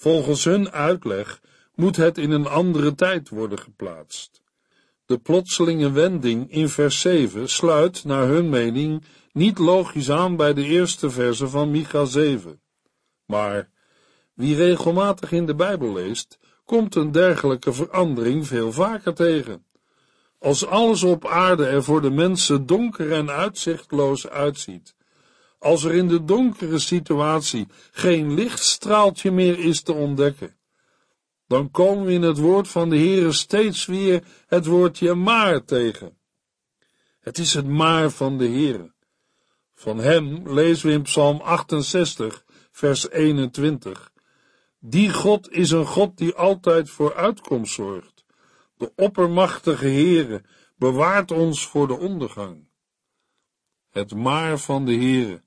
Volgens 0.00 0.44
hun 0.44 0.70
uitleg 0.70 1.40
moet 1.74 1.96
het 1.96 2.18
in 2.18 2.30
een 2.30 2.46
andere 2.46 2.94
tijd 2.94 3.28
worden 3.28 3.58
geplaatst. 3.58 4.42
De 5.06 5.18
plotselinge 5.18 5.90
wending 5.90 6.50
in 6.50 6.68
vers 6.68 7.00
7 7.00 7.48
sluit, 7.48 8.04
naar 8.04 8.26
hun 8.26 8.48
mening, 8.48 9.04
niet 9.32 9.58
logisch 9.58 10.10
aan 10.10 10.36
bij 10.36 10.54
de 10.54 10.64
eerste 10.64 11.10
verse 11.10 11.48
van 11.48 11.70
Micha 11.70 12.04
7. 12.04 12.60
Maar 13.26 13.70
wie 14.34 14.56
regelmatig 14.56 15.32
in 15.32 15.46
de 15.46 15.54
Bijbel 15.54 15.92
leest, 15.92 16.38
komt 16.64 16.94
een 16.94 17.12
dergelijke 17.12 17.72
verandering 17.72 18.46
veel 18.46 18.72
vaker 18.72 19.14
tegen. 19.14 19.64
Als 20.38 20.66
alles 20.66 21.02
op 21.02 21.26
aarde 21.26 21.66
er 21.66 21.84
voor 21.84 22.02
de 22.02 22.10
mensen 22.10 22.66
donker 22.66 23.12
en 23.12 23.30
uitzichtloos 23.30 24.28
uitziet, 24.28 24.94
als 25.60 25.84
er 25.84 25.94
in 25.94 26.08
de 26.08 26.24
donkere 26.24 26.78
situatie 26.78 27.66
geen 27.90 28.34
lichtstraaltje 28.34 29.30
meer 29.30 29.58
is 29.58 29.82
te 29.82 29.92
ontdekken, 29.92 30.56
dan 31.46 31.70
komen 31.70 32.04
we 32.04 32.12
in 32.12 32.22
het 32.22 32.38
woord 32.38 32.68
van 32.68 32.90
de 32.90 32.96
Heere 32.96 33.32
steeds 33.32 33.86
weer 33.86 34.22
het 34.46 34.66
woordje 34.66 35.14
maar 35.14 35.64
tegen. 35.64 36.18
Het 37.20 37.38
is 37.38 37.54
het 37.54 37.66
maar 37.66 38.10
van 38.10 38.38
de 38.38 38.48
Heere. 38.48 38.92
Van 39.74 39.98
hem 39.98 40.52
lezen 40.52 40.88
we 40.88 40.92
in 40.92 41.02
Psalm 41.02 41.40
68, 41.40 42.44
vers 42.70 43.10
21. 43.10 44.12
Die 44.78 45.12
God 45.12 45.50
is 45.50 45.70
een 45.70 45.86
God 45.86 46.16
die 46.18 46.34
altijd 46.34 46.90
voor 46.90 47.14
uitkomst 47.14 47.72
zorgt. 47.72 48.24
De 48.76 48.92
oppermachtige 48.96 49.88
Heere 49.88 50.42
bewaart 50.76 51.30
ons 51.30 51.66
voor 51.66 51.86
de 51.86 51.98
ondergang. 51.98 52.68
Het 53.90 54.14
maar 54.14 54.58
van 54.58 54.84
de 54.84 54.94
Heere 54.94 55.42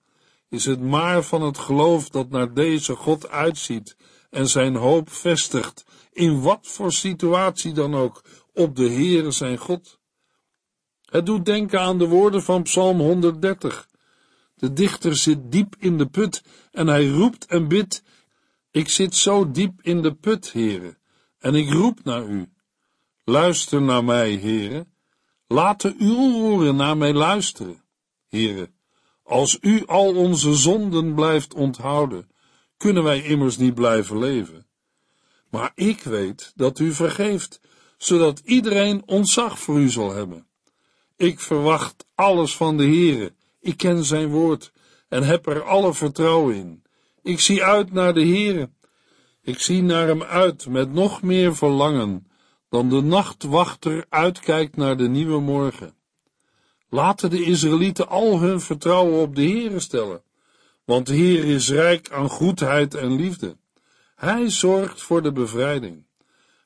is 0.53 0.65
het 0.65 0.81
maar 0.81 1.23
van 1.23 1.41
het 1.41 1.57
geloof 1.57 2.09
dat 2.09 2.29
naar 2.29 2.53
deze 2.53 2.95
God 2.95 3.29
uitziet 3.29 3.95
en 4.29 4.49
zijn 4.49 4.75
hoop 4.75 5.11
vestigt, 5.11 5.85
in 6.11 6.41
wat 6.41 6.67
voor 6.67 6.91
situatie 6.91 7.73
dan 7.73 7.95
ook, 7.95 8.21
op 8.53 8.75
de 8.75 8.89
Heere 8.89 9.31
zijn 9.31 9.57
God. 9.57 9.99
Het 11.05 11.25
doet 11.25 11.45
denken 11.45 11.79
aan 11.81 11.97
de 11.97 12.07
woorden 12.07 12.43
van 12.43 12.63
Psalm 12.63 12.99
130. 12.99 13.87
De 14.55 14.73
dichter 14.73 15.15
zit 15.15 15.51
diep 15.51 15.75
in 15.79 15.97
de 15.97 16.05
put 16.05 16.43
en 16.71 16.87
hij 16.87 17.07
roept 17.07 17.45
en 17.45 17.67
bidt, 17.67 18.03
ik 18.71 18.89
zit 18.89 19.15
zo 19.15 19.51
diep 19.51 19.81
in 19.81 20.01
de 20.01 20.13
put, 20.13 20.53
Heere, 20.53 20.97
en 21.39 21.55
ik 21.55 21.69
roep 21.69 22.03
naar 22.03 22.25
u. 22.25 22.49
Luister 23.23 23.81
naar 23.81 24.03
mij, 24.03 24.37
Heere. 24.37 24.85
Laten 25.47 25.95
uw 25.97 26.35
oren 26.35 26.75
naar 26.75 26.97
mij 26.97 27.13
luisteren, 27.13 27.83
Heere. 28.27 28.69
Als 29.23 29.57
u 29.61 29.85
al 29.85 30.15
onze 30.15 30.53
zonden 30.53 31.15
blijft 31.15 31.53
onthouden, 31.53 32.29
kunnen 32.77 33.03
wij 33.03 33.23
immers 33.23 33.57
niet 33.57 33.73
blijven 33.73 34.19
leven. 34.19 34.67
Maar 35.49 35.71
ik 35.75 36.03
weet 36.03 36.51
dat 36.55 36.79
u 36.79 36.93
vergeeft, 36.93 37.61
zodat 37.97 38.39
iedereen 38.39 39.03
ontzag 39.05 39.59
voor 39.59 39.79
u 39.79 39.89
zal 39.89 40.13
hebben. 40.13 40.47
Ik 41.15 41.39
verwacht 41.39 42.05
alles 42.15 42.55
van 42.55 42.77
de 42.77 42.83
Heere, 42.83 43.33
ik 43.59 43.77
ken 43.77 44.03
zijn 44.03 44.29
woord 44.29 44.71
en 45.09 45.23
heb 45.23 45.47
er 45.47 45.63
alle 45.63 45.93
vertrouwen 45.93 46.55
in. 46.55 46.83
Ik 47.21 47.39
zie 47.39 47.63
uit 47.63 47.91
naar 47.91 48.13
de 48.13 48.25
Heere. 48.25 48.69
Ik 49.41 49.59
zie 49.59 49.83
naar 49.83 50.07
hem 50.07 50.23
uit 50.23 50.67
met 50.67 50.93
nog 50.93 51.21
meer 51.21 51.55
verlangen 51.55 52.27
dan 52.69 52.89
de 52.89 53.01
nachtwachter 53.01 54.05
uitkijkt 54.09 54.75
naar 54.75 54.97
de 54.97 55.07
nieuwe 55.07 55.39
morgen. 55.39 55.95
Laten 56.93 57.29
de 57.29 57.43
Israëlieten 57.43 58.07
al 58.07 58.39
hun 58.39 58.61
vertrouwen 58.61 59.21
op 59.21 59.35
de 59.35 59.41
Heere 59.41 59.79
stellen, 59.79 60.23
want 60.83 61.07
de 61.07 61.13
Heer 61.13 61.45
is 61.45 61.69
rijk 61.69 62.11
aan 62.11 62.29
goedheid 62.29 62.93
en 62.93 63.15
liefde. 63.15 63.57
Hij 64.15 64.49
zorgt 64.49 65.01
voor 65.01 65.21
de 65.21 65.31
bevrijding. 65.31 66.05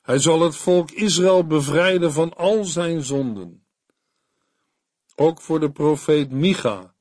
Hij 0.02 0.18
zal 0.18 0.40
het 0.40 0.56
volk 0.56 0.90
Israël 0.90 1.46
bevrijden 1.46 2.12
van 2.12 2.36
al 2.36 2.64
zijn 2.64 3.02
zonden. 3.02 3.62
Ook 5.14 5.40
voor 5.40 5.60
de 5.60 5.70
profeet 5.70 6.30
Micha 6.30 6.94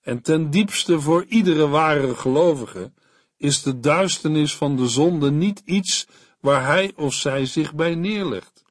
en 0.00 0.22
ten 0.22 0.50
diepste 0.50 1.00
voor 1.00 1.24
iedere 1.24 1.68
ware 1.68 2.14
gelovige 2.14 2.92
is 3.36 3.62
de 3.62 3.80
duisternis 3.80 4.56
van 4.56 4.76
de 4.76 4.88
zonde 4.88 5.30
niet 5.30 5.62
iets 5.64 6.06
waar 6.40 6.66
hij 6.66 6.92
of 6.96 7.14
zij 7.14 7.46
zich 7.46 7.74
bij 7.74 7.94
neerlegt. 7.94 8.64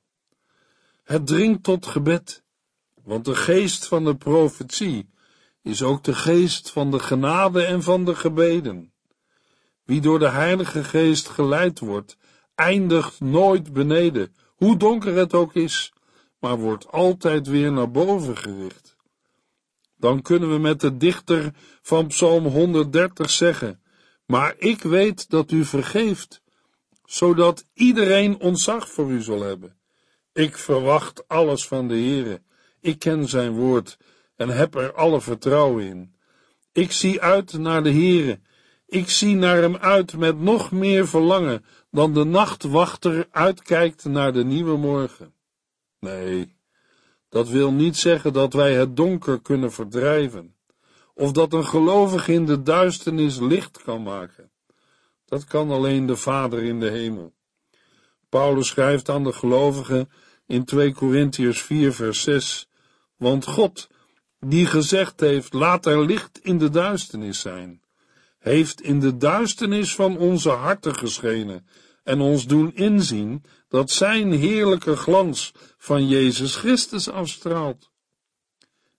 Het 1.03 1.27
dringt 1.27 1.63
tot 1.63 1.86
gebed 1.86 2.44
want 3.03 3.25
de 3.25 3.36
geest 3.36 3.86
van 3.86 4.03
de 4.03 4.15
profetie 4.15 5.10
is 5.62 5.84
ook 5.84 6.03
de 6.03 6.13
geest 6.13 6.70
van 6.72 6.91
de 6.91 7.00
genade 7.00 7.63
en 7.63 7.84
van 7.84 8.06
de 8.06 8.15
gebeden. 8.15 8.94
Wie 9.84 10.01
door 10.01 10.20
de 10.20 10.29
Heilige 10.29 10.84
Geest 10.84 11.29
geleid 11.29 11.79
wordt, 11.79 12.18
eindigt 12.56 13.20
nooit 13.20 13.74
beneden, 13.74 14.36
hoe 14.56 14.77
donker 14.77 15.15
het 15.15 15.34
ook 15.34 15.53
is, 15.53 15.94
maar 16.39 16.58
wordt 16.58 16.88
altijd 16.88 17.48
weer 17.48 17.72
naar 17.72 17.91
boven 17.91 18.38
gericht. 18.38 18.98
Dan 19.98 20.22
kunnen 20.22 20.51
we 20.51 20.58
met 20.58 20.82
de 20.82 20.98
dichter 20.98 21.53
van 21.82 22.08
Psalm 22.08 22.46
130 22.46 23.29
zeggen, 23.29 23.82
maar 24.25 24.56
ik 24.58 24.82
weet 24.82 25.29
dat 25.29 25.51
u 25.51 25.65
vergeeft, 25.65 26.41
zodat 27.06 27.65
iedereen 27.74 28.39
ontzag 28.39 28.89
voor 28.89 29.12
u 29.12 29.22
zal 29.22 29.41
hebben. 29.41 29.77
Ik 30.34 30.58
verwacht 30.58 31.27
alles 31.27 31.68
van 31.68 31.88
de 31.88 31.94
Heere 31.94 32.41
ik 32.81 33.00
ken 33.00 33.27
zijn 33.27 33.51
woord 33.51 33.98
en 34.36 34.50
heb 34.50 34.75
er 34.75 34.93
alle 34.93 35.21
vertrouwen 35.21 35.86
in. 35.86 36.15
Ik 36.71 36.91
zie 36.91 37.21
uit 37.21 37.53
naar 37.53 37.83
de 37.83 37.91
Heere. 37.91 38.39
Ik 38.86 39.09
zie 39.09 39.36
naar 39.36 39.57
hem 39.57 39.77
uit 39.77 40.17
met 40.17 40.39
nog 40.39 40.71
meer 40.71 41.07
verlangen 41.07 41.65
dan 41.91 42.13
de 42.13 42.24
nachtwachter 42.24 43.27
uitkijkt 43.31 44.03
naar 44.03 44.33
de 44.33 44.43
nieuwe 44.43 44.77
morgen. 44.77 45.33
Nee, 46.00 46.57
dat 47.29 47.50
wil 47.50 47.71
niet 47.71 47.98
zeggen 47.98 48.33
dat 48.33 48.53
wij 48.53 48.74
het 48.74 48.95
donker 48.95 49.41
kunnen 49.41 49.71
verdrijven. 49.71 50.53
of 51.13 51.31
dat 51.31 51.53
een 51.53 51.65
gelovige 51.65 52.33
in 52.33 52.45
de 52.45 52.62
duisternis 52.62 53.39
licht 53.39 53.83
kan 53.83 54.03
maken. 54.03 54.51
Dat 55.25 55.43
kan 55.43 55.71
alleen 55.71 56.05
de 56.05 56.15
Vader 56.15 56.63
in 56.63 56.79
de 56.79 56.89
hemel. 56.89 57.33
Paulus 58.29 58.67
schrijft 58.67 59.09
aan 59.09 59.24
de 59.24 59.33
gelovigen 59.33 60.09
in 60.45 60.65
2 60.65 60.93
Korintiërs 60.93 61.62
4 61.62 61.93
vers 61.93 62.21
6, 62.21 62.68
want 63.19 63.45
God, 63.45 63.88
die 64.39 64.65
gezegd 64.65 65.19
heeft, 65.19 65.53
laat 65.53 65.85
er 65.85 66.05
licht 66.05 66.39
in 66.41 66.57
de 66.57 66.69
duisternis 66.69 67.39
zijn, 67.39 67.81
heeft 68.39 68.81
in 68.81 68.99
de 68.99 69.17
duisternis 69.17 69.95
van 69.95 70.17
onze 70.17 70.49
harten 70.49 70.95
geschenen 70.95 71.67
en 72.03 72.21
ons 72.21 72.47
doen 72.47 72.75
inzien 72.75 73.43
dat 73.67 73.91
zijn 73.91 74.31
heerlijke 74.31 74.95
glans 74.95 75.51
van 75.77 76.07
Jezus 76.07 76.55
Christus 76.55 77.09
afstraalt. 77.09 77.91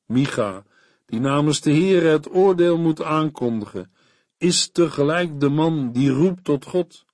Micha, 0.06 0.64
die 1.06 1.20
namens 1.20 1.60
de 1.60 1.70
Heer 1.70 2.10
het 2.10 2.34
oordeel 2.34 2.78
moet 2.78 3.02
aankondigen, 3.02 3.92
is 4.38 4.70
tegelijk 4.72 5.40
de 5.40 5.48
man 5.48 5.92
die 5.92 6.10
roept 6.10 6.44
tot 6.44 6.64
God. 6.64 7.04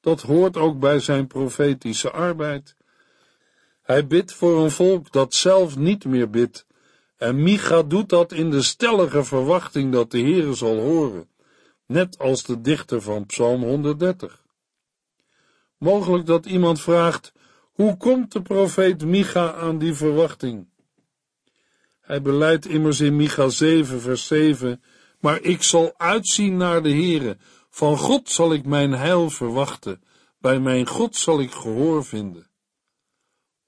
Dat 0.00 0.22
hoort 0.22 0.56
ook 0.56 0.78
bij 0.78 1.00
zijn 1.00 1.26
profetische 1.26 2.10
arbeid. 2.10 2.76
Hij 3.86 4.06
bidt 4.06 4.32
voor 4.32 4.62
een 4.62 4.70
volk 4.70 5.12
dat 5.12 5.34
zelf 5.34 5.76
niet 5.76 6.04
meer 6.04 6.30
bidt, 6.30 6.66
en 7.16 7.42
Micha 7.42 7.82
doet 7.82 8.08
dat 8.08 8.32
in 8.32 8.50
de 8.50 8.62
stellige 8.62 9.24
verwachting 9.24 9.92
dat 9.92 10.10
de 10.10 10.20
Heere 10.20 10.54
zal 10.54 10.76
horen, 10.76 11.28
net 11.86 12.18
als 12.18 12.42
de 12.42 12.60
dichter 12.60 13.02
van 13.02 13.26
Psalm 13.26 13.62
130. 13.62 14.44
Mogelijk 15.78 16.26
dat 16.26 16.46
iemand 16.46 16.80
vraagt, 16.80 17.32
hoe 17.72 17.96
komt 17.96 18.32
de 18.32 18.42
profeet 18.42 19.04
Micha 19.04 19.54
aan 19.54 19.78
die 19.78 19.94
verwachting? 19.94 20.68
Hij 22.00 22.22
beleidt 22.22 22.66
immers 22.66 23.00
in 23.00 23.16
Micha 23.16 23.48
7 23.48 24.00
vers 24.00 24.26
7, 24.26 24.82
maar 25.20 25.42
ik 25.42 25.62
zal 25.62 25.94
uitzien 25.96 26.56
naar 26.56 26.82
de 26.82 26.90
Heere, 26.90 27.36
van 27.70 27.98
God 27.98 28.30
zal 28.30 28.52
ik 28.52 28.64
mijn 28.64 28.92
heil 28.92 29.30
verwachten, 29.30 30.02
bij 30.38 30.60
mijn 30.60 30.86
God 30.86 31.16
zal 31.16 31.40
ik 31.40 31.50
gehoor 31.50 32.04
vinden. 32.04 32.46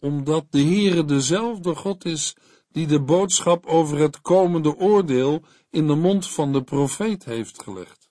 Omdat 0.00 0.46
de 0.50 0.62
Heere 0.62 1.04
dezelfde 1.04 1.74
God 1.74 2.04
is, 2.04 2.36
die 2.72 2.86
de 2.86 3.00
boodschap 3.00 3.66
over 3.66 3.98
het 3.98 4.20
komende 4.20 4.76
oordeel 4.76 5.44
in 5.70 5.86
de 5.86 5.94
mond 5.94 6.28
van 6.28 6.52
de 6.52 6.62
profeet 6.62 7.24
heeft 7.24 7.62
gelegd. 7.62 8.08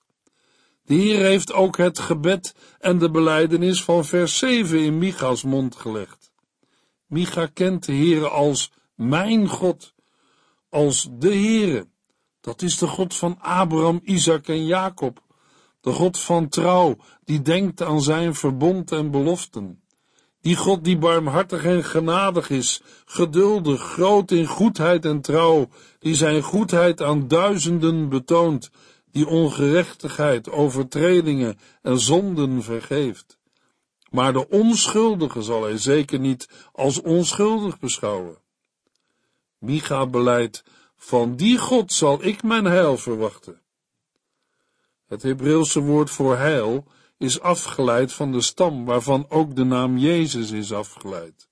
De 0.83 0.93
Heer 0.93 1.19
heeft 1.19 1.53
ook 1.53 1.77
het 1.77 1.99
gebed 1.99 2.55
en 2.79 2.97
de 2.97 3.11
beleidenis 3.11 3.83
van 3.83 4.05
vers 4.05 4.37
7 4.37 4.79
in 4.79 4.97
Micha's 4.97 5.43
mond 5.43 5.75
gelegd. 5.75 6.31
Micha 7.07 7.45
kent 7.45 7.85
de 7.85 7.91
Heere 7.91 8.27
als 8.29 8.71
mijn 8.95 9.47
God, 9.47 9.93
als 10.69 11.07
de 11.11 11.29
Heere. 11.29 11.87
Dat 12.41 12.61
is 12.61 12.77
de 12.77 12.87
God 12.87 13.15
van 13.15 13.39
Abraham, 13.39 13.99
Isaac 14.03 14.47
en 14.47 14.65
Jacob, 14.65 15.21
de 15.81 15.91
God 15.91 16.19
van 16.19 16.49
trouw, 16.49 16.95
die 17.23 17.41
denkt 17.41 17.81
aan 17.81 18.01
zijn 18.01 18.35
verbond 18.35 18.91
en 18.91 19.11
beloften. 19.11 19.81
Die 20.47 20.55
God 20.55 20.83
die 20.83 20.97
barmhartig 20.97 21.63
en 21.65 21.83
genadig 21.83 22.49
is, 22.49 22.81
geduldig, 23.05 23.81
groot 23.81 24.31
in 24.31 24.45
goedheid 24.45 25.05
en 25.05 25.21
trouw, 25.21 25.69
die 25.99 26.15
zijn 26.15 26.41
goedheid 26.41 27.01
aan 27.01 27.27
duizenden 27.27 28.09
betoont, 28.09 28.69
die 29.11 29.27
ongerechtigheid, 29.27 30.49
overtredingen 30.49 31.59
en 31.81 31.99
zonden 31.99 32.63
vergeeft. 32.63 33.37
Maar 34.09 34.33
de 34.33 34.49
onschuldige 34.49 35.41
zal 35.41 35.63
hij 35.63 35.77
zeker 35.77 36.19
niet 36.19 36.49
als 36.71 37.01
onschuldig 37.01 37.79
beschouwen. 37.79 38.37
Micha 39.57 40.05
beleidt, 40.05 40.63
van 40.97 41.35
die 41.35 41.57
God 41.57 41.93
zal 41.93 42.23
ik 42.23 42.43
mijn 42.43 42.65
heil 42.65 42.97
verwachten. 42.97 43.61
Het 45.07 45.23
Hebreeuwse 45.23 45.79
woord 45.79 46.09
voor 46.09 46.37
heil 46.37 46.85
is 47.17 47.39
afgeleid 47.39 48.13
van 48.13 48.31
de 48.31 48.41
stam 48.41 48.85
waarvan 48.85 49.25
ook 49.29 49.55
de 49.55 49.63
naam 49.63 49.97
Jezus 49.97 50.51
is 50.51 50.73
afgeleid. 50.73 51.49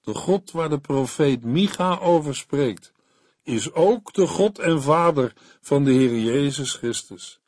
De 0.00 0.14
God 0.14 0.50
waar 0.50 0.68
de 0.68 0.78
profeet 0.78 1.44
Micha 1.44 1.98
over 1.98 2.36
spreekt, 2.36 2.92
is 3.42 3.72
ook 3.72 4.12
de 4.12 4.26
God 4.26 4.58
en 4.58 4.82
Vader 4.82 5.32
van 5.60 5.84
de 5.84 5.92
Heer 5.92 6.18
Jezus 6.18 6.72
Christus. 6.74 7.40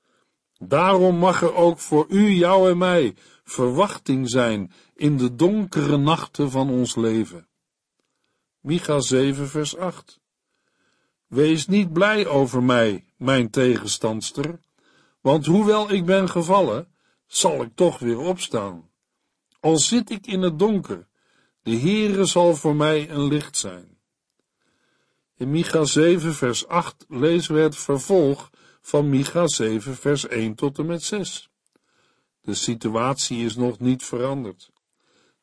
Daarom 0.58 1.16
mag 1.16 1.42
er 1.42 1.54
ook 1.54 1.78
voor 1.78 2.06
u, 2.08 2.30
jou 2.30 2.70
en 2.70 2.78
mij 2.78 3.14
verwachting 3.44 4.28
zijn 4.28 4.72
in 4.94 5.16
de 5.16 5.34
donkere 5.34 5.96
nachten 5.96 6.50
van 6.50 6.70
ons 6.70 6.94
leven. 6.94 7.48
Micha 8.60 9.00
7 9.00 9.48
vers 9.48 9.76
8 9.76 10.20
Wees 11.26 11.66
niet 11.66 11.92
blij 11.92 12.26
over 12.26 12.62
mij, 12.62 13.04
mijn 13.16 13.50
tegenstandster, 13.50 14.60
want 15.20 15.46
hoewel 15.46 15.90
ik 15.90 16.04
ben 16.04 16.28
gevallen, 16.28 16.91
zal 17.34 17.62
ik 17.62 17.70
toch 17.74 17.98
weer 17.98 18.18
opstaan. 18.18 18.90
Al 19.60 19.78
zit 19.78 20.10
ik 20.10 20.26
in 20.26 20.42
het 20.42 20.58
donker, 20.58 21.06
de 21.62 21.76
Heere 21.76 22.24
zal 22.24 22.54
voor 22.56 22.76
mij 22.76 23.10
een 23.10 23.28
licht 23.28 23.56
zijn. 23.56 23.98
In 25.36 25.50
Micha 25.50 25.84
7 25.84 26.34
vers 26.34 26.66
8 26.66 27.04
lezen 27.08 27.54
we 27.54 27.60
het 27.60 27.76
vervolg 27.76 28.50
van 28.80 29.08
Micha 29.08 29.46
7 29.46 29.96
vers 29.96 30.28
1 30.28 30.54
tot 30.54 30.78
en 30.78 30.86
met 30.86 31.02
6. 31.02 31.50
De 32.40 32.54
situatie 32.54 33.44
is 33.44 33.56
nog 33.56 33.78
niet 33.78 34.04
veranderd. 34.04 34.70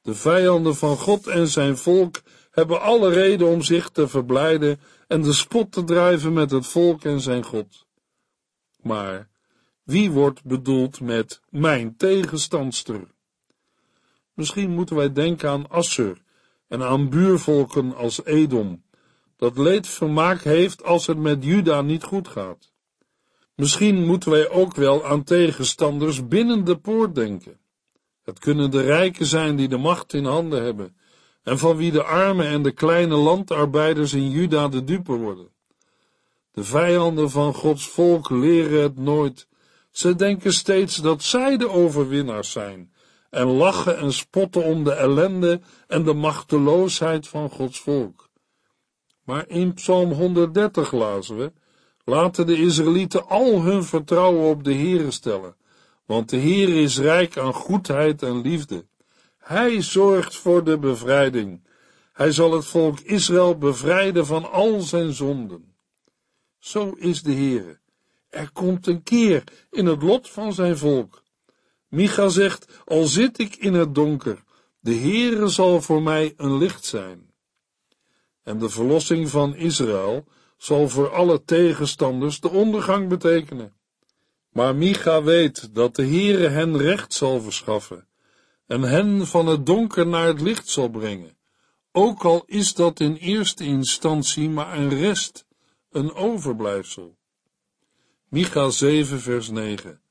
De 0.02 0.16
vijanden 0.16 0.76
van 0.76 0.98
God 0.98 1.28
en 1.28 1.48
zijn 1.48 1.78
volk 1.78 2.22
hebben 2.52 2.82
alle 2.82 3.10
reden 3.10 3.48
om 3.48 3.62
zich 3.62 3.90
te 3.90 4.08
verblijden 4.08 4.80
en 5.08 5.22
de 5.22 5.34
spot 5.34 5.72
te 5.72 5.84
drijven 5.84 6.34
met 6.34 6.52
het 6.52 6.68
volk 6.68 7.04
en 7.04 7.22
zijn 7.22 7.44
God. 7.44 7.86
Maar 8.82 9.29
wie 9.90 10.12
wordt 10.12 10.44
bedoeld 10.44 11.02
met 11.02 11.42
mijn 11.50 11.98
tegenstandster? 11.98 13.08
Misschien 14.34 14.70
moeten 14.70 14.96
wij 14.96 15.14
denken 15.14 15.50
aan 15.50 15.70
Assur 15.70 16.22
en 16.68 16.84
aan 16.84 17.10
buurvolken 17.10 17.96
als 17.96 18.26
Edom, 18.26 18.84
dat 19.38 19.58
leedvermaak 19.58 20.42
heeft 20.42 20.84
als 20.84 21.08
het 21.08 21.18
met 21.18 21.44
Juda 21.44 21.82
niet 21.82 22.04
goed 22.04 22.28
gaat. 22.28 22.72
Misschien 23.56 24.06
moeten 24.06 24.32
wij 24.32 24.50
ook 24.50 24.76
wel 24.76 25.06
aan 25.06 25.24
tegenstanders 25.24 26.28
binnen 26.28 26.64
de 26.66 26.78
poort 26.78 27.16
denken. 27.16 27.60
Het 28.24 28.40
kunnen 28.40 28.72
de 28.72 28.82
rijken 28.82 29.26
zijn 29.26 29.56
die 29.56 29.68
de 29.68 29.78
macht 29.78 30.14
in 30.14 30.26
handen 30.26 30.64
hebben 30.64 30.98
en 31.44 31.58
van 31.58 31.76
wie 31.76 31.92
de 31.92 32.04
arme 32.04 32.44
en 32.44 32.62
de 32.62 32.72
kleine 32.72 33.16
landarbeiders 33.16 34.14
in 34.14 34.30
Juda 34.30 34.68
de 34.68 34.84
dupe 34.84 35.14
worden. 35.14 35.50
De 36.52 36.64
vijanden 36.64 37.30
van 37.30 37.54
Gods 37.54 37.88
volk 37.88 38.30
leren 38.30 38.82
het 38.82 38.98
nooit. 38.98 39.49
Ze 39.92 40.16
denken 40.16 40.54
steeds 40.54 40.96
dat 40.96 41.24
zij 41.24 41.58
de 41.58 41.70
overwinnaars 41.70 42.52
zijn 42.52 42.94
en 43.30 43.48
lachen 43.48 43.98
en 43.98 44.14
spotten 44.14 44.64
om 44.64 44.84
de 44.84 44.94
ellende 44.94 45.62
en 45.88 46.04
de 46.04 46.14
machteloosheid 46.14 47.28
van 47.28 47.50
Gods 47.50 47.80
volk. 47.80 48.30
Maar 49.24 49.48
in 49.48 49.74
Psalm 49.74 50.12
130 50.12 50.92
lazen 50.92 51.38
we, 51.38 51.52
laten 52.04 52.46
de 52.46 52.56
Israëlieten 52.56 53.28
al 53.28 53.62
hun 53.62 53.84
vertrouwen 53.84 54.50
op 54.50 54.64
de 54.64 54.74
Heere 54.74 55.12
stellen, 55.12 55.56
want 56.06 56.30
de 56.30 56.38
Heer 56.38 56.70
is 56.82 57.00
rijk 57.00 57.38
aan 57.38 57.54
goedheid 57.54 58.24
en 58.24 58.42
liefde. 58.42 58.86
Hij 59.38 59.82
zorgt 59.82 60.36
voor 60.36 60.64
de 60.64 60.80
bevrijding. 60.80 61.68
Hij 62.14 62.32
zal 62.32 62.52
het 62.52 62.66
volk 62.66 63.00
Israël 63.00 63.58
bevrijden 63.58 64.26
van 64.26 64.52
al 64.52 64.82
zijn 64.82 65.14
zonden. 65.14 65.76
Zo 66.58 66.92
is 66.98 67.22
de 67.22 67.34
Heere. 67.34 67.79
Er 68.30 68.52
komt 68.52 68.88
een 68.88 69.04
keer 69.04 69.44
in 69.72 69.86
het 69.86 70.04
lot 70.04 70.30
van 70.30 70.54
zijn 70.54 70.78
volk. 70.78 71.24
Micha 71.88 72.30
zegt, 72.30 72.82
al 72.86 73.04
zit 73.04 73.40
ik 73.40 73.56
in 73.56 73.74
het 73.74 73.96
donker, 73.96 74.44
de 74.80 74.96
Heere 74.96 75.48
zal 75.48 75.82
voor 75.82 76.02
mij 76.02 76.34
een 76.38 76.58
licht 76.58 76.86
zijn. 76.86 77.32
En 78.44 78.60
de 78.60 78.70
verlossing 78.70 79.30
van 79.30 79.56
Israël 79.56 80.26
zal 80.58 80.90
voor 80.90 81.10
alle 81.10 81.44
tegenstanders 81.44 82.40
de 82.40 82.50
ondergang 82.50 83.08
betekenen. 83.08 83.74
Maar 84.50 84.76
Micha 84.76 85.24
weet 85.24 85.76
dat 85.76 85.96
de 85.96 86.06
Heere 86.06 86.48
hen 86.48 86.78
recht 86.78 87.14
zal 87.14 87.42
verschaffen 87.42 88.08
en 88.70 88.82
hen 88.82 89.28
van 89.28 89.48
het 89.48 89.66
donker 89.66 90.08
naar 90.08 90.28
het 90.28 90.42
licht 90.42 90.68
zal 90.68 90.90
brengen, 90.90 91.38
ook 91.92 92.24
al 92.24 92.44
is 92.46 92.74
dat 92.74 93.00
in 93.00 93.16
eerste 93.16 93.64
instantie 93.64 94.50
maar 94.50 94.78
een 94.78 94.90
rest, 94.90 95.46
een 95.92 96.14
overblijfsel. 96.14 97.18
Micha 98.30 98.70
7 98.70 99.20
vers 99.20 99.50
9 99.50 100.02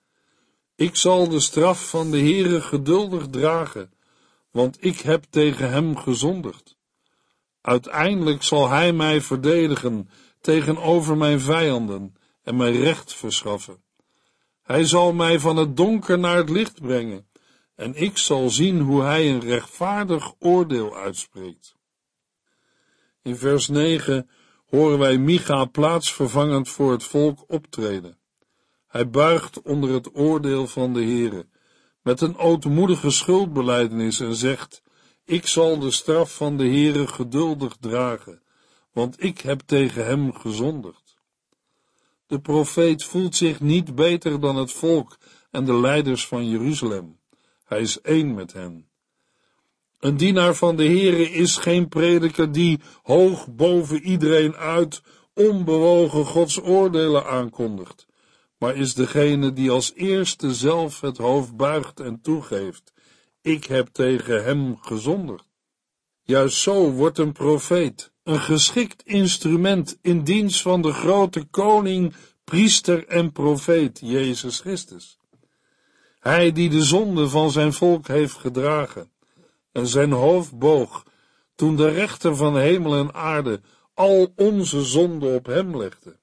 Ik 0.75 0.97
zal 0.97 1.29
de 1.29 1.41
straf 1.41 1.89
van 1.89 2.11
de 2.11 2.19
Heere 2.19 2.61
geduldig 2.61 3.27
dragen, 3.27 3.93
want 4.51 4.85
ik 4.85 5.01
heb 5.01 5.25
tegen 5.31 5.71
hem 5.71 5.97
gezondigd. 5.97 6.77
Uiteindelijk 7.61 8.43
zal 8.43 8.69
hij 8.69 8.93
mij 8.93 9.21
verdedigen 9.21 10.09
tegenover 10.41 11.17
mijn 11.17 11.41
vijanden 11.41 12.17
en 12.43 12.57
mij 12.57 12.73
recht 12.73 13.15
verschaffen. 13.15 13.83
Hij 14.63 14.85
zal 14.85 15.13
mij 15.13 15.41
van 15.41 15.57
het 15.57 15.77
donker 15.77 16.19
naar 16.19 16.37
het 16.37 16.51
licht 16.51 16.81
brengen 16.81 17.29
en 17.75 17.95
ik 17.95 18.17
zal 18.17 18.51
zien 18.51 18.81
hoe 18.81 19.03
hij 19.03 19.31
een 19.31 19.41
rechtvaardig 19.41 20.35
oordeel 20.39 20.97
uitspreekt. 20.97 21.77
In 23.23 23.37
vers 23.37 23.69
9, 23.69 24.31
horen 24.69 24.99
wij 24.99 25.19
Micha 25.19 25.65
plaatsvervangend 25.65 26.69
voor 26.69 26.93
het 26.93 27.03
volk 27.03 27.45
optreden. 27.47 28.19
Hij 28.87 29.11
buigt 29.11 29.63
onder 29.63 29.91
het 29.91 30.17
oordeel 30.17 30.67
van 30.67 30.93
de 30.93 31.03
Heere, 31.03 31.47
met 32.03 32.21
een 32.21 32.37
ootmoedige 32.37 33.11
schuldbeleidenis 33.11 34.21
en 34.21 34.35
zegt, 34.35 34.83
ik 35.25 35.47
zal 35.47 35.79
de 35.79 35.91
straf 35.91 36.35
van 36.35 36.57
de 36.57 36.65
Heere 36.65 37.07
geduldig 37.07 37.77
dragen, 37.81 38.43
want 38.93 39.23
ik 39.25 39.41
heb 39.41 39.61
tegen 39.67 40.07
hem 40.07 40.33
gezondigd. 40.33 41.17
De 42.27 42.41
profeet 42.41 43.05
voelt 43.05 43.37
zich 43.37 43.61
niet 43.61 43.95
beter 43.95 44.41
dan 44.41 44.57
het 44.57 44.73
volk 44.73 45.19
en 45.51 45.65
de 45.65 45.75
leiders 45.75 46.27
van 46.27 46.49
Jeruzalem. 46.49 47.19
Hij 47.65 47.81
is 47.81 48.01
één 48.01 48.35
met 48.35 48.53
hen. 48.53 48.89
Een 49.99 50.17
dienaar 50.17 50.55
van 50.55 50.77
de 50.77 50.85
Heere 50.85 51.31
is 51.31 51.57
geen 51.57 51.89
prediker 51.89 52.53
die 52.53 52.81
hoog 53.03 53.49
boven 53.55 54.03
iedereen 54.03 54.57
uit 54.57 55.03
onbewogen 55.35 56.25
Gods 56.25 56.63
oordelen 56.63 57.27
aankondigt, 57.27 58.07
maar 58.59 58.77
is 58.77 58.95
degene 58.95 59.53
die 59.53 59.71
als 59.71 59.93
eerste 59.95 60.55
zelf 60.55 61.01
het 61.01 61.17
hoofd 61.17 61.57
buigt 61.57 62.01
en 62.01 62.21
toegeeft. 62.21 62.93
Ik 63.41 63.65
heb 63.65 63.89
tegen 63.89 64.45
hem 64.45 64.77
gezondigd. 64.81 65.47
Juist 66.23 66.59
zo 66.59 66.91
wordt 66.91 67.19
een 67.19 67.33
profeet, 67.33 68.13
een 68.23 68.41
geschikt 68.41 69.03
instrument 69.03 69.99
in 70.03 70.25
dienst 70.25 70.63
van 70.63 70.83
de 70.83 70.93
grote 70.93 71.45
koning, 71.45 72.15
priester 72.45 73.07
en 73.07 73.33
profeet 73.33 74.01
Jezus 74.03 74.61
Christus. 74.61 75.19
Hij 76.19 76.53
die 76.53 76.69
de 76.69 76.83
zonde 76.83 77.29
van 77.29 77.51
zijn 77.51 77.73
volk 77.73 78.09
heeft 78.09 78.35
gedragen 78.35 79.11
en 79.73 79.87
zijn 79.87 80.13
hoofd 80.13 80.59
boog 80.59 81.05
toen 81.55 81.77
de 81.77 81.89
rechter 81.89 82.37
van 82.37 82.59
hemel 82.59 82.97
en 82.97 83.15
aarde 83.15 83.61
al 83.95 84.33
onze 84.37 84.83
zonden 84.83 85.35
op 85.35 85.47
hem 85.47 85.77
legde. 85.77 86.19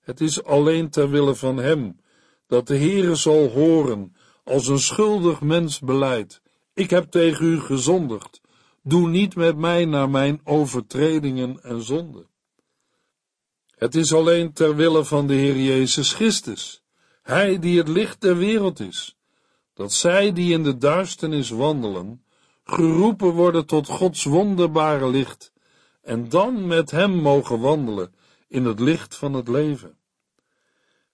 Het 0.00 0.20
is 0.20 0.44
alleen 0.44 0.90
ter 0.90 1.10
wille 1.10 1.34
van 1.34 1.56
hem 1.56 2.00
dat 2.46 2.66
de 2.66 2.76
Heere 2.76 3.14
zal 3.14 3.48
horen 3.48 4.16
als 4.44 4.66
een 4.66 4.78
schuldig 4.78 5.40
mens 5.40 5.80
beleidt. 5.80 6.42
Ik 6.74 6.90
heb 6.90 7.10
tegen 7.10 7.46
u 7.46 7.60
gezondigd. 7.60 8.40
Doe 8.82 9.08
niet 9.08 9.36
met 9.36 9.56
mij 9.56 9.84
naar 9.84 10.10
mijn 10.10 10.40
overtredingen 10.44 11.62
en 11.62 11.82
zonden. 11.82 12.26
Het 13.82 13.94
is 13.94 14.12
alleen 14.12 14.52
ter 14.52 14.76
wille 14.76 15.04
van 15.04 15.26
de 15.26 15.34
Heer 15.34 15.56
Jezus 15.56 16.12
Christus, 16.12 16.82
Hij 17.22 17.58
die 17.58 17.78
het 17.78 17.88
licht 17.88 18.20
der 18.20 18.36
wereld 18.36 18.80
is, 18.80 19.16
dat 19.82 19.92
zij 19.92 20.32
die 20.32 20.52
in 20.52 20.62
de 20.62 20.78
duisternis 20.78 21.50
wandelen, 21.50 22.24
geroepen 22.64 23.30
worden 23.30 23.66
tot 23.66 23.88
Gods 23.88 24.24
wonderbare 24.24 25.08
licht, 25.08 25.52
en 26.02 26.28
dan 26.28 26.66
met 26.66 26.90
Hem 26.90 27.10
mogen 27.10 27.60
wandelen 27.60 28.14
in 28.48 28.64
het 28.64 28.80
licht 28.80 29.16
van 29.16 29.34
het 29.34 29.48
leven. 29.48 29.96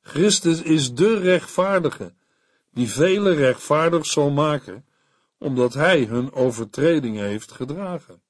Christus 0.00 0.62
is 0.62 0.94
de 0.94 1.18
rechtvaardige, 1.18 2.14
die 2.70 2.88
vele 2.88 3.32
rechtvaardig 3.32 4.06
zal 4.06 4.30
maken, 4.30 4.86
omdat 5.38 5.74
Hij 5.74 6.04
hun 6.04 6.32
overtredingen 6.32 7.24
heeft 7.24 7.52
gedragen. 7.52 8.22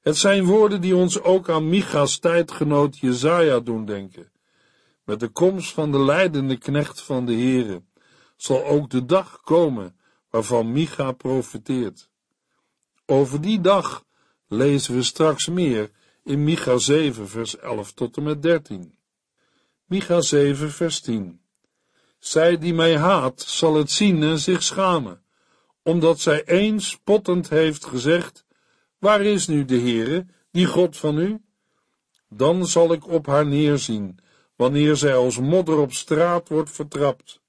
Het 0.00 0.16
zijn 0.16 0.44
woorden 0.44 0.80
die 0.80 0.96
ons 0.96 1.20
ook 1.20 1.48
aan 1.48 1.68
Micha's 1.68 2.18
tijdgenoot 2.18 2.98
Jezaja 2.98 3.60
doen 3.60 3.84
denken. 3.84 4.30
Met 5.04 5.20
de 5.20 5.28
komst 5.28 5.72
van 5.72 5.92
de 5.92 5.98
leidende 5.98 6.56
knecht 6.56 7.02
van 7.02 7.26
de 7.26 7.32
Heere 7.32 7.82
zal 8.36 8.64
ook 8.64 8.90
de 8.90 9.04
dag 9.04 9.40
komen 9.40 9.96
waarvan 10.30 10.72
Micha 10.72 11.12
profeteert. 11.12 12.10
Over 13.06 13.40
die 13.40 13.60
dag 13.60 14.04
lezen 14.48 14.94
we 14.94 15.02
straks 15.02 15.46
meer 15.48 15.90
in 16.24 16.44
Micha 16.44 16.78
7 16.78 17.28
vers 17.28 17.58
11 17.58 17.92
tot 17.92 18.16
en 18.16 18.22
met 18.22 18.42
13. 18.42 18.94
Micha 19.84 20.20
7 20.20 20.70
vers 20.70 21.00
10 21.00 21.40
Zij 22.18 22.58
die 22.58 22.74
mij 22.74 22.98
haat 22.98 23.40
zal 23.40 23.74
het 23.74 23.90
zien 23.90 24.22
en 24.22 24.38
zich 24.38 24.62
schamen, 24.62 25.22
omdat 25.82 26.20
zij 26.20 26.44
eens 26.44 26.88
spottend 26.88 27.48
heeft 27.48 27.86
gezegd, 27.86 28.44
waar 28.98 29.20
is 29.20 29.46
nu 29.46 29.64
de 29.64 29.78
Heere, 29.78 30.26
die 30.50 30.66
God 30.66 30.96
van 30.96 31.18
u? 31.18 31.42
Dan 32.28 32.66
zal 32.66 32.92
ik 32.92 33.08
op 33.08 33.26
haar 33.26 33.46
neerzien, 33.46 34.18
wanneer 34.56 34.96
zij 34.96 35.14
als 35.14 35.38
modder 35.38 35.78
op 35.78 35.92
straat 35.92 36.48
wordt 36.48 36.70
vertrapt. 36.70 37.41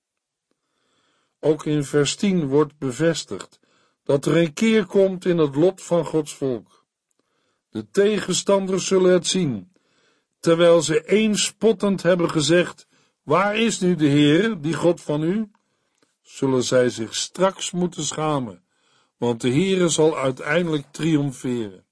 Ook 1.45 1.65
in 1.65 1.83
vers 1.83 2.15
10 2.15 2.47
wordt 2.47 2.77
bevestigd 2.77 3.59
dat 4.03 4.25
er 4.25 4.37
een 4.37 4.53
keer 4.53 4.85
komt 4.85 5.25
in 5.25 5.37
het 5.37 5.55
lot 5.55 5.81
van 5.81 6.05
Gods 6.05 6.33
volk. 6.33 6.85
De 7.69 7.89
tegenstanders 7.89 8.87
zullen 8.87 9.13
het 9.13 9.27
zien, 9.27 9.71
terwijl 10.39 10.81
ze 10.81 11.05
eens 11.05 11.43
spottend 11.43 12.01
hebben 12.01 12.29
gezegd, 12.29 12.87
waar 13.23 13.55
is 13.55 13.79
nu 13.79 13.95
de 13.95 14.07
Heere, 14.07 14.59
die 14.59 14.73
God 14.73 15.01
van 15.01 15.23
u? 15.23 15.51
Zullen 16.21 16.63
zij 16.63 16.89
zich 16.89 17.15
straks 17.15 17.71
moeten 17.71 18.03
schamen, 18.03 18.63
want 19.17 19.41
de 19.41 19.49
Heere 19.49 19.89
zal 19.89 20.17
uiteindelijk 20.17 20.85
triomferen. 20.91 21.85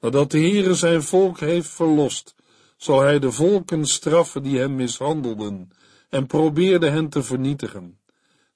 Nadat 0.00 0.30
de 0.30 0.38
Heere 0.38 0.74
zijn 0.74 1.02
volk 1.02 1.40
heeft 1.40 1.68
verlost, 1.68 2.34
zal 2.76 3.00
hij 3.00 3.18
de 3.18 3.32
volken 3.32 3.86
straffen 3.86 4.42
die 4.42 4.58
hem 4.58 4.76
mishandelden 4.76 5.70
en 6.08 6.26
probeerden 6.26 6.92
hen 6.92 7.08
te 7.08 7.22
vernietigen. 7.22 7.99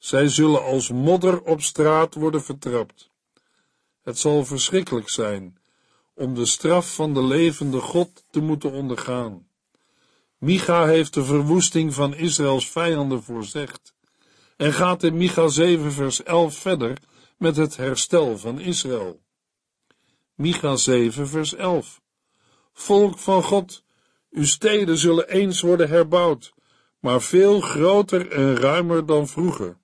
Zij 0.04 0.28
zullen 0.28 0.64
als 0.64 0.90
modder 0.90 1.42
op 1.42 1.62
straat 1.62 2.14
worden 2.14 2.42
vertrapt. 2.42 3.10
Het 4.02 4.18
zal 4.18 4.44
verschrikkelijk 4.44 5.08
zijn 5.08 5.58
om 6.14 6.34
de 6.34 6.46
straf 6.46 6.94
van 6.94 7.14
de 7.14 7.22
levende 7.22 7.80
God 7.80 8.24
te 8.30 8.40
moeten 8.40 8.70
ondergaan. 8.70 9.48
Micha 10.38 10.86
heeft 10.86 11.14
de 11.14 11.24
verwoesting 11.24 11.94
van 11.94 12.14
Israëls 12.14 12.70
vijanden 12.70 13.22
voorzegd 13.22 13.94
en 14.56 14.72
gaat 14.72 15.02
in 15.02 15.16
Micha 15.16 15.48
7 15.48 15.92
vers 15.92 16.22
11 16.22 16.56
verder 16.56 16.98
met 17.36 17.56
het 17.56 17.76
herstel 17.76 18.38
van 18.38 18.60
Israël. 18.60 19.20
Micha 20.34 20.76
7 20.76 21.28
vers 21.28 21.54
11 21.54 22.00
Volk 22.72 23.18
van 23.18 23.42
God, 23.42 23.84
uw 24.30 24.44
steden 24.44 24.98
zullen 24.98 25.28
eens 25.28 25.60
worden 25.60 25.88
herbouwd, 25.88 26.54
maar 27.00 27.22
veel 27.22 27.60
groter 27.60 28.30
en 28.30 28.56
ruimer 28.56 29.06
dan 29.06 29.28
vroeger. 29.28 29.82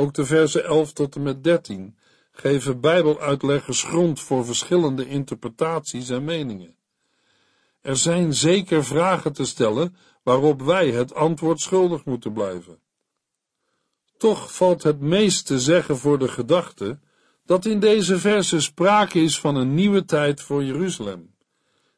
Ook 0.00 0.14
de 0.14 0.24
versen 0.24 0.64
11 0.64 0.92
tot 0.92 1.16
en 1.16 1.22
met 1.22 1.44
13 1.44 1.96
geven 2.32 2.80
Bijbeluitleggers 2.80 3.82
grond 3.82 4.20
voor 4.20 4.44
verschillende 4.44 5.08
interpretaties 5.08 6.08
en 6.08 6.24
meningen. 6.24 6.74
Er 7.80 7.96
zijn 7.96 8.34
zeker 8.34 8.84
vragen 8.84 9.32
te 9.32 9.44
stellen 9.44 9.96
waarop 10.22 10.62
wij 10.62 10.90
het 10.90 11.14
antwoord 11.14 11.60
schuldig 11.60 12.04
moeten 12.04 12.32
blijven. 12.32 12.78
Toch 14.16 14.54
valt 14.54 14.82
het 14.82 15.00
meest 15.00 15.46
te 15.46 15.60
zeggen 15.60 15.96
voor 15.96 16.18
de 16.18 16.28
gedachte 16.28 16.98
dat 17.44 17.64
in 17.64 17.80
deze 17.80 18.18
versen 18.18 18.62
sprake 18.62 19.22
is 19.22 19.40
van 19.40 19.56
een 19.56 19.74
nieuwe 19.74 20.04
tijd 20.04 20.40
voor 20.40 20.64
Jeruzalem, 20.64 21.34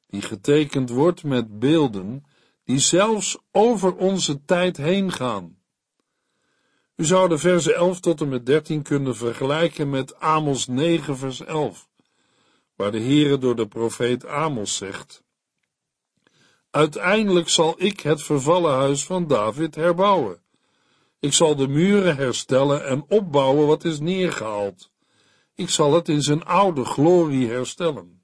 die 0.06 0.22
getekend 0.22 0.90
wordt 0.90 1.24
met 1.24 1.58
beelden 1.58 2.24
die 2.64 2.78
zelfs 2.78 3.38
over 3.52 3.96
onze 3.96 4.44
tijd 4.44 4.76
heen 4.76 5.12
gaan. 5.12 5.60
U 6.96 7.04
zou 7.04 7.28
de 7.28 7.38
versen 7.38 7.74
11 7.74 8.00
tot 8.00 8.20
en 8.20 8.28
met 8.28 8.46
13 8.46 8.82
kunnen 8.82 9.16
vergelijken 9.16 9.90
met 9.90 10.20
Amos 10.20 10.66
9 10.66 11.16
vers 11.16 11.40
11, 11.40 11.88
waar 12.76 12.90
de 12.90 13.00
Heere 13.00 13.38
door 13.38 13.56
de 13.56 13.68
profeet 13.68 14.26
Amos 14.26 14.76
zegt, 14.76 15.22
Uiteindelijk 16.72 17.48
zal 17.48 17.74
ik 17.76 18.00
het 18.00 18.22
vervallen 18.22 18.72
huis 18.72 19.04
van 19.04 19.26
David 19.26 19.74
herbouwen. 19.74 20.42
Ik 21.20 21.32
zal 21.32 21.56
de 21.56 21.68
muren 21.68 22.16
herstellen 22.16 22.86
en 22.86 23.04
opbouwen 23.08 23.66
wat 23.66 23.84
is 23.84 24.00
neergehaald. 24.00 24.90
Ik 25.54 25.68
zal 25.68 25.94
het 25.94 26.08
in 26.08 26.22
zijn 26.22 26.44
oude 26.44 26.84
glorie 26.84 27.48
herstellen. 27.48 28.22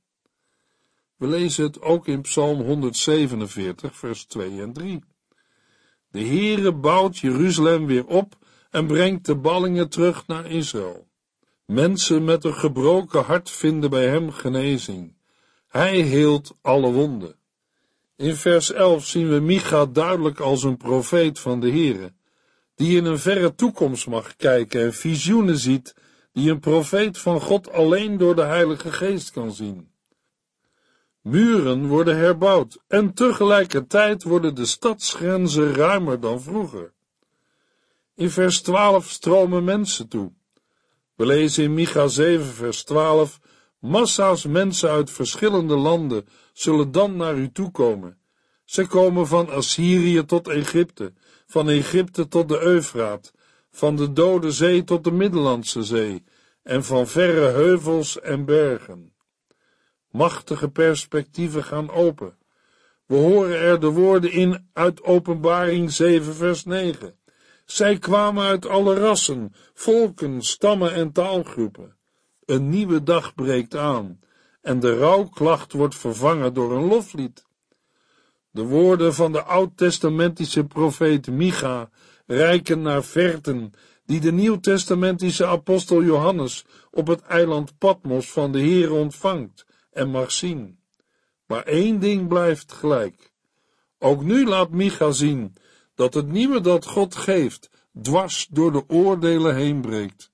We 1.17 1.27
lezen 1.27 1.65
het 1.65 1.81
ook 1.81 2.07
in 2.07 2.21
Psalm 2.21 2.61
147, 2.61 3.97
vers 3.97 4.25
2 4.25 4.61
en 4.61 4.73
3. 4.73 5.05
De 6.11 6.25
Heere 6.25 6.75
bouwt 6.75 7.19
Jeruzalem 7.19 7.87
weer 7.87 8.07
op 8.07 8.37
en 8.71 8.87
brengt 8.87 9.27
de 9.27 9.37
ballingen 9.37 9.89
terug 9.89 10.27
naar 10.27 10.51
Israël. 10.51 11.09
Mensen 11.65 12.25
met 12.25 12.45
een 12.45 12.55
gebroken 12.55 13.25
hart 13.25 13.51
vinden 13.51 13.91
bij 13.91 14.07
hem 14.07 14.31
genezing. 14.31 15.17
Hij 15.69 16.01
heelt 16.01 16.57
alle 16.63 16.93
wonden. 16.93 17.37
In 18.17 18.37
vers 18.37 18.73
11 18.73 19.07
zien 19.07 19.29
we 19.29 19.41
Micha 19.41 19.87
duidelijk 19.87 20.41
als 20.41 20.63
een 20.63 20.77
profeet 20.77 21.39
van 21.39 21.61
de 21.61 21.71
Heere, 21.71 22.13
die 22.75 22.97
in 22.97 23.05
een 23.05 23.19
verre 23.19 23.55
toekomst 23.55 24.07
mag 24.07 24.37
kijken 24.37 24.81
en 24.81 24.95
visioenen 24.95 25.59
ziet, 25.59 25.95
die 26.33 26.51
een 26.51 26.61
profeet 26.61 27.19
van 27.19 27.41
God 27.41 27.73
alleen 27.73 28.17
door 28.17 28.35
de 28.35 28.43
Heilige 28.43 28.93
Geest 28.93 29.31
kan 29.31 29.53
zien. 29.53 29.91
Muren 31.21 31.87
worden 31.87 32.17
herbouwd 32.17 32.79
en 32.87 33.15
tegelijkertijd 33.15 34.23
worden 34.23 34.55
de 34.55 34.67
stadsgrenzen 34.67 35.75
ruimer 35.75 36.21
dan 36.21 36.43
vroeger. 36.43 36.93
In 38.19 38.31
vers 38.31 38.61
12 38.63 39.11
stromen 39.11 39.65
mensen 39.65 40.09
toe. 40.09 40.33
We 41.15 41.27
lezen 41.27 41.65
in 41.65 41.75
Micha 41.75 42.09
7 42.09 42.47
vers 42.47 42.85
12, 42.85 43.41
Massa's 43.79 44.47
mensen 44.47 44.91
uit 44.91 45.11
verschillende 45.11 45.77
landen 45.77 46.27
zullen 46.53 46.93
dan 46.93 47.17
naar 47.17 47.37
u 47.37 47.53
toekomen. 47.53 48.19
Ze 48.65 48.87
komen 48.87 49.27
van 49.27 49.51
Assyrië 49.51 50.25
tot 50.25 50.49
Egypte, 50.49 51.13
van 51.47 51.69
Egypte 51.69 52.29
tot 52.29 52.49
de 52.49 52.61
Eufraat, 52.61 53.33
van 53.71 53.97
de 53.97 54.13
Dode 54.13 54.53
Zee 54.53 54.85
tot 54.85 55.05
de 55.05 55.13
Middellandse 55.13 55.83
Zee 55.83 56.25
en 56.63 56.85
van 56.85 57.07
verre 57.07 57.47
heuvels 57.47 58.21
en 58.21 58.45
bergen. 58.45 59.15
Machtige 60.11 60.69
perspectieven 60.69 61.65
gaan 61.65 61.91
open. 61.91 62.39
We 63.07 63.17
horen 63.17 63.59
er 63.59 63.81
de 63.81 63.91
woorden 63.91 64.33
in 64.33 64.69
uit 64.73 65.03
Openbaring 65.03 65.93
7 65.93 66.35
vers 66.35 66.65
9. 66.65 67.19
Zij 67.71 67.99
kwamen 67.99 68.45
uit 68.45 68.67
alle 68.67 68.95
rassen, 68.95 69.53
volken, 69.75 70.43
stammen 70.43 70.93
en 70.93 71.13
taalgroepen. 71.13 71.97
Een 72.45 72.69
nieuwe 72.69 73.03
dag 73.03 73.35
breekt 73.35 73.77
aan 73.77 74.21
en 74.63 74.81
de 74.81 74.99
rouwklacht 74.99 75.73
wordt 75.73 75.95
vervangen 75.95 76.55
door 76.55 76.73
een 76.73 76.85
loflied. 76.85 77.47
De 78.51 78.63
woorden 78.63 79.15
van 79.15 79.33
de 79.33 79.43
oud-testamentische 79.43 80.65
profeet 80.65 81.27
Micha 81.27 81.91
reiken 82.27 82.83
naar 82.83 83.05
verten 83.05 83.73
die 84.05 84.21
de 84.21 84.33
nieuw-testamentische 84.33 85.47
apostel 85.47 86.03
Johannes 86.03 86.65
op 86.91 87.07
het 87.07 87.23
eiland 87.23 87.79
Patmos 87.79 88.33
van 88.33 88.53
de 88.53 88.59
Heer 88.59 88.93
ontvangt 88.93 89.67
en 89.91 90.11
mag 90.11 90.33
zien. 90.33 90.79
Maar 91.47 91.63
één 91.63 91.99
ding 92.01 92.29
blijft 92.29 92.73
gelijk. 92.73 93.33
Ook 93.99 94.23
nu 94.23 94.47
laat 94.47 94.71
Micha 94.71 95.11
zien 95.11 95.57
dat 95.99 96.15
het 96.15 96.29
nieuwe 96.29 96.61
dat 96.61 96.87
God 96.87 97.15
geeft 97.17 97.71
dwars 98.03 98.47
door 98.51 98.73
de 98.73 98.85
oordelen 98.89 99.55
heen 99.55 99.81
breekt. 99.81 100.31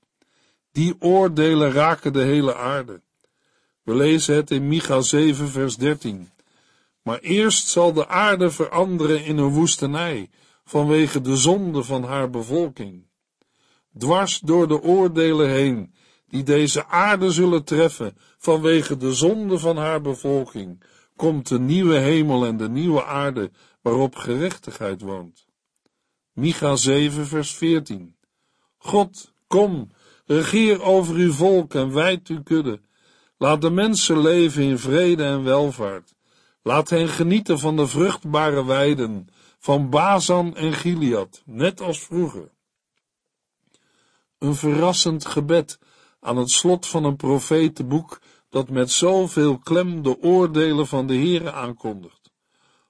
Die 0.72 0.94
oordelen 0.98 1.72
raken 1.72 2.12
de 2.12 2.22
hele 2.22 2.54
aarde. 2.54 3.00
We 3.82 3.94
lezen 3.94 4.34
het 4.34 4.50
in 4.50 4.68
Micha 4.68 5.00
7 5.00 5.48
vers 5.48 5.76
13. 5.76 6.30
Maar 7.02 7.18
eerst 7.18 7.68
zal 7.68 7.92
de 7.92 8.08
aarde 8.08 8.50
veranderen 8.50 9.24
in 9.24 9.38
een 9.38 9.52
woestenij 9.52 10.30
vanwege 10.64 11.20
de 11.20 11.36
zonde 11.36 11.82
van 11.82 12.04
haar 12.04 12.30
bevolking. 12.30 13.06
Dwars 13.98 14.40
door 14.40 14.68
de 14.68 14.82
oordelen 14.82 15.48
heen, 15.48 15.94
die 16.28 16.42
deze 16.42 16.86
aarde 16.86 17.30
zullen 17.30 17.64
treffen 17.64 18.16
vanwege 18.38 18.96
de 18.96 19.14
zonde 19.14 19.58
van 19.58 19.76
haar 19.76 20.00
bevolking, 20.00 20.82
komt 21.16 21.48
de 21.48 21.58
nieuwe 21.58 21.96
hemel 21.96 22.46
en 22.46 22.56
de 22.56 22.68
nieuwe 22.68 23.04
aarde 23.04 23.50
waarop 23.82 24.16
gerechtigheid 24.16 25.00
woont. 25.00 25.52
Micha 26.34 26.76
7 26.76 27.26
vers 27.26 27.54
14 27.54 28.14
God, 28.78 29.32
kom, 29.46 29.90
regeer 30.26 30.82
over 30.82 31.14
uw 31.14 31.32
volk 31.32 31.74
en 31.74 31.92
wijd 31.92 32.28
uw 32.28 32.42
kudde. 32.42 32.80
Laat 33.38 33.60
de 33.60 33.70
mensen 33.70 34.18
leven 34.18 34.62
in 34.62 34.78
vrede 34.78 35.24
en 35.24 35.44
welvaart. 35.44 36.14
Laat 36.62 36.90
hen 36.90 37.08
genieten 37.08 37.58
van 37.58 37.76
de 37.76 37.86
vruchtbare 37.86 38.64
weiden, 38.64 39.28
van 39.58 39.90
Bazan 39.90 40.56
en 40.56 40.72
Gilead, 40.72 41.42
net 41.44 41.80
als 41.80 42.00
vroeger. 42.00 42.50
Een 44.38 44.54
verrassend 44.54 45.26
gebed 45.26 45.78
aan 46.20 46.36
het 46.36 46.50
slot 46.50 46.86
van 46.86 47.04
een 47.04 47.16
profetenboek 47.16 48.20
dat 48.48 48.68
met 48.68 48.90
zoveel 48.90 49.58
klem 49.58 50.02
de 50.02 50.22
oordelen 50.22 50.86
van 50.86 51.06
de 51.06 51.14
Heere 51.14 51.52
aankondigt. 51.52 52.30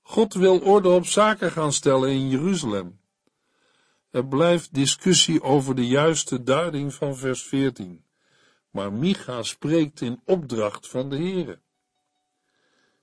God 0.03 0.35
wil 0.35 0.59
orde 0.59 0.89
op 0.89 1.07
zaken 1.07 1.51
gaan 1.51 1.73
stellen 1.73 2.11
in 2.11 2.29
Jeruzalem. 2.29 3.03
Er 4.15 4.27
blijft 4.27 4.75
discussie 4.75 5.43
over 5.43 5.75
de 5.75 5.87
juiste 5.87 6.43
duiding 6.43 6.95
van 6.95 7.17
vers 7.17 7.43
14, 7.43 8.05
maar 8.71 8.93
Micha 8.93 9.43
spreekt 9.43 10.01
in 10.01 10.21
opdracht 10.25 10.89
van 10.89 11.11
de 11.11 11.17
Heere. 11.17 11.59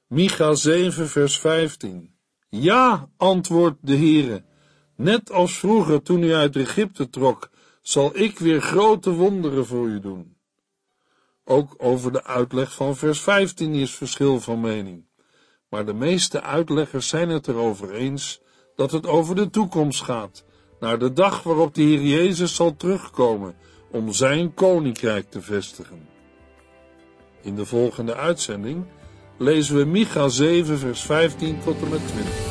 Micha 0.08 0.54
7 0.54 1.10
vers 1.10 1.40
15 1.40 2.16
Ja, 2.50 3.10
antwoordt 3.18 3.78
de 3.82 3.96
Heere, 3.96 4.44
net 4.96 5.32
als 5.32 5.58
vroeger 5.58 6.02
toen 6.02 6.24
u 6.24 6.34
uit 6.34 6.56
Egypte 6.56 7.10
trok, 7.10 7.50
zal 7.82 8.18
ik 8.18 8.40
weer 8.40 8.62
grote 8.62 9.10
wonderen 9.10 9.66
voor 9.66 9.88
u 9.88 10.00
doen. 10.00 10.38
Ook 11.44 11.76
over 11.78 12.12
de 12.12 12.24
uitleg 12.24 12.74
van 12.74 12.96
vers 12.96 13.22
15 13.22 13.74
is 13.74 13.96
verschil 13.96 14.40
van 14.40 14.62
mening, 14.62 15.06
maar 15.70 15.86
de 15.86 15.94
meeste 15.94 16.42
uitleggers 16.42 17.08
zijn 17.08 17.30
het 17.30 17.48
erover 17.48 17.94
eens 17.94 18.42
dat 18.76 18.92
het 18.92 19.06
over 19.08 19.36
de 19.36 19.50
toekomst 19.50 20.02
gaat, 20.02 20.50
naar 20.82 21.00
de 21.00 21.14
dag 21.14 21.44
waarop 21.44 21.76
de 21.76 21.82
Heer 21.82 22.02
Jezus 22.02 22.56
zal 22.56 22.76
terugkomen 22.76 23.56
om 23.92 24.14
zijn 24.14 24.54
koninkrijk 24.54 25.30
te 25.30 25.42
vestigen. 25.42 26.08
In 27.42 27.56
de 27.56 27.66
volgende 27.66 28.16
uitzending 28.16 28.86
lezen 29.38 29.76
we 29.76 29.86
Micha 29.86 30.28
7 30.28 30.80
vers 30.80 31.02
15 31.02 31.60
tot 31.64 31.82
en 31.82 31.90
met 31.90 32.08
20. 32.08 32.51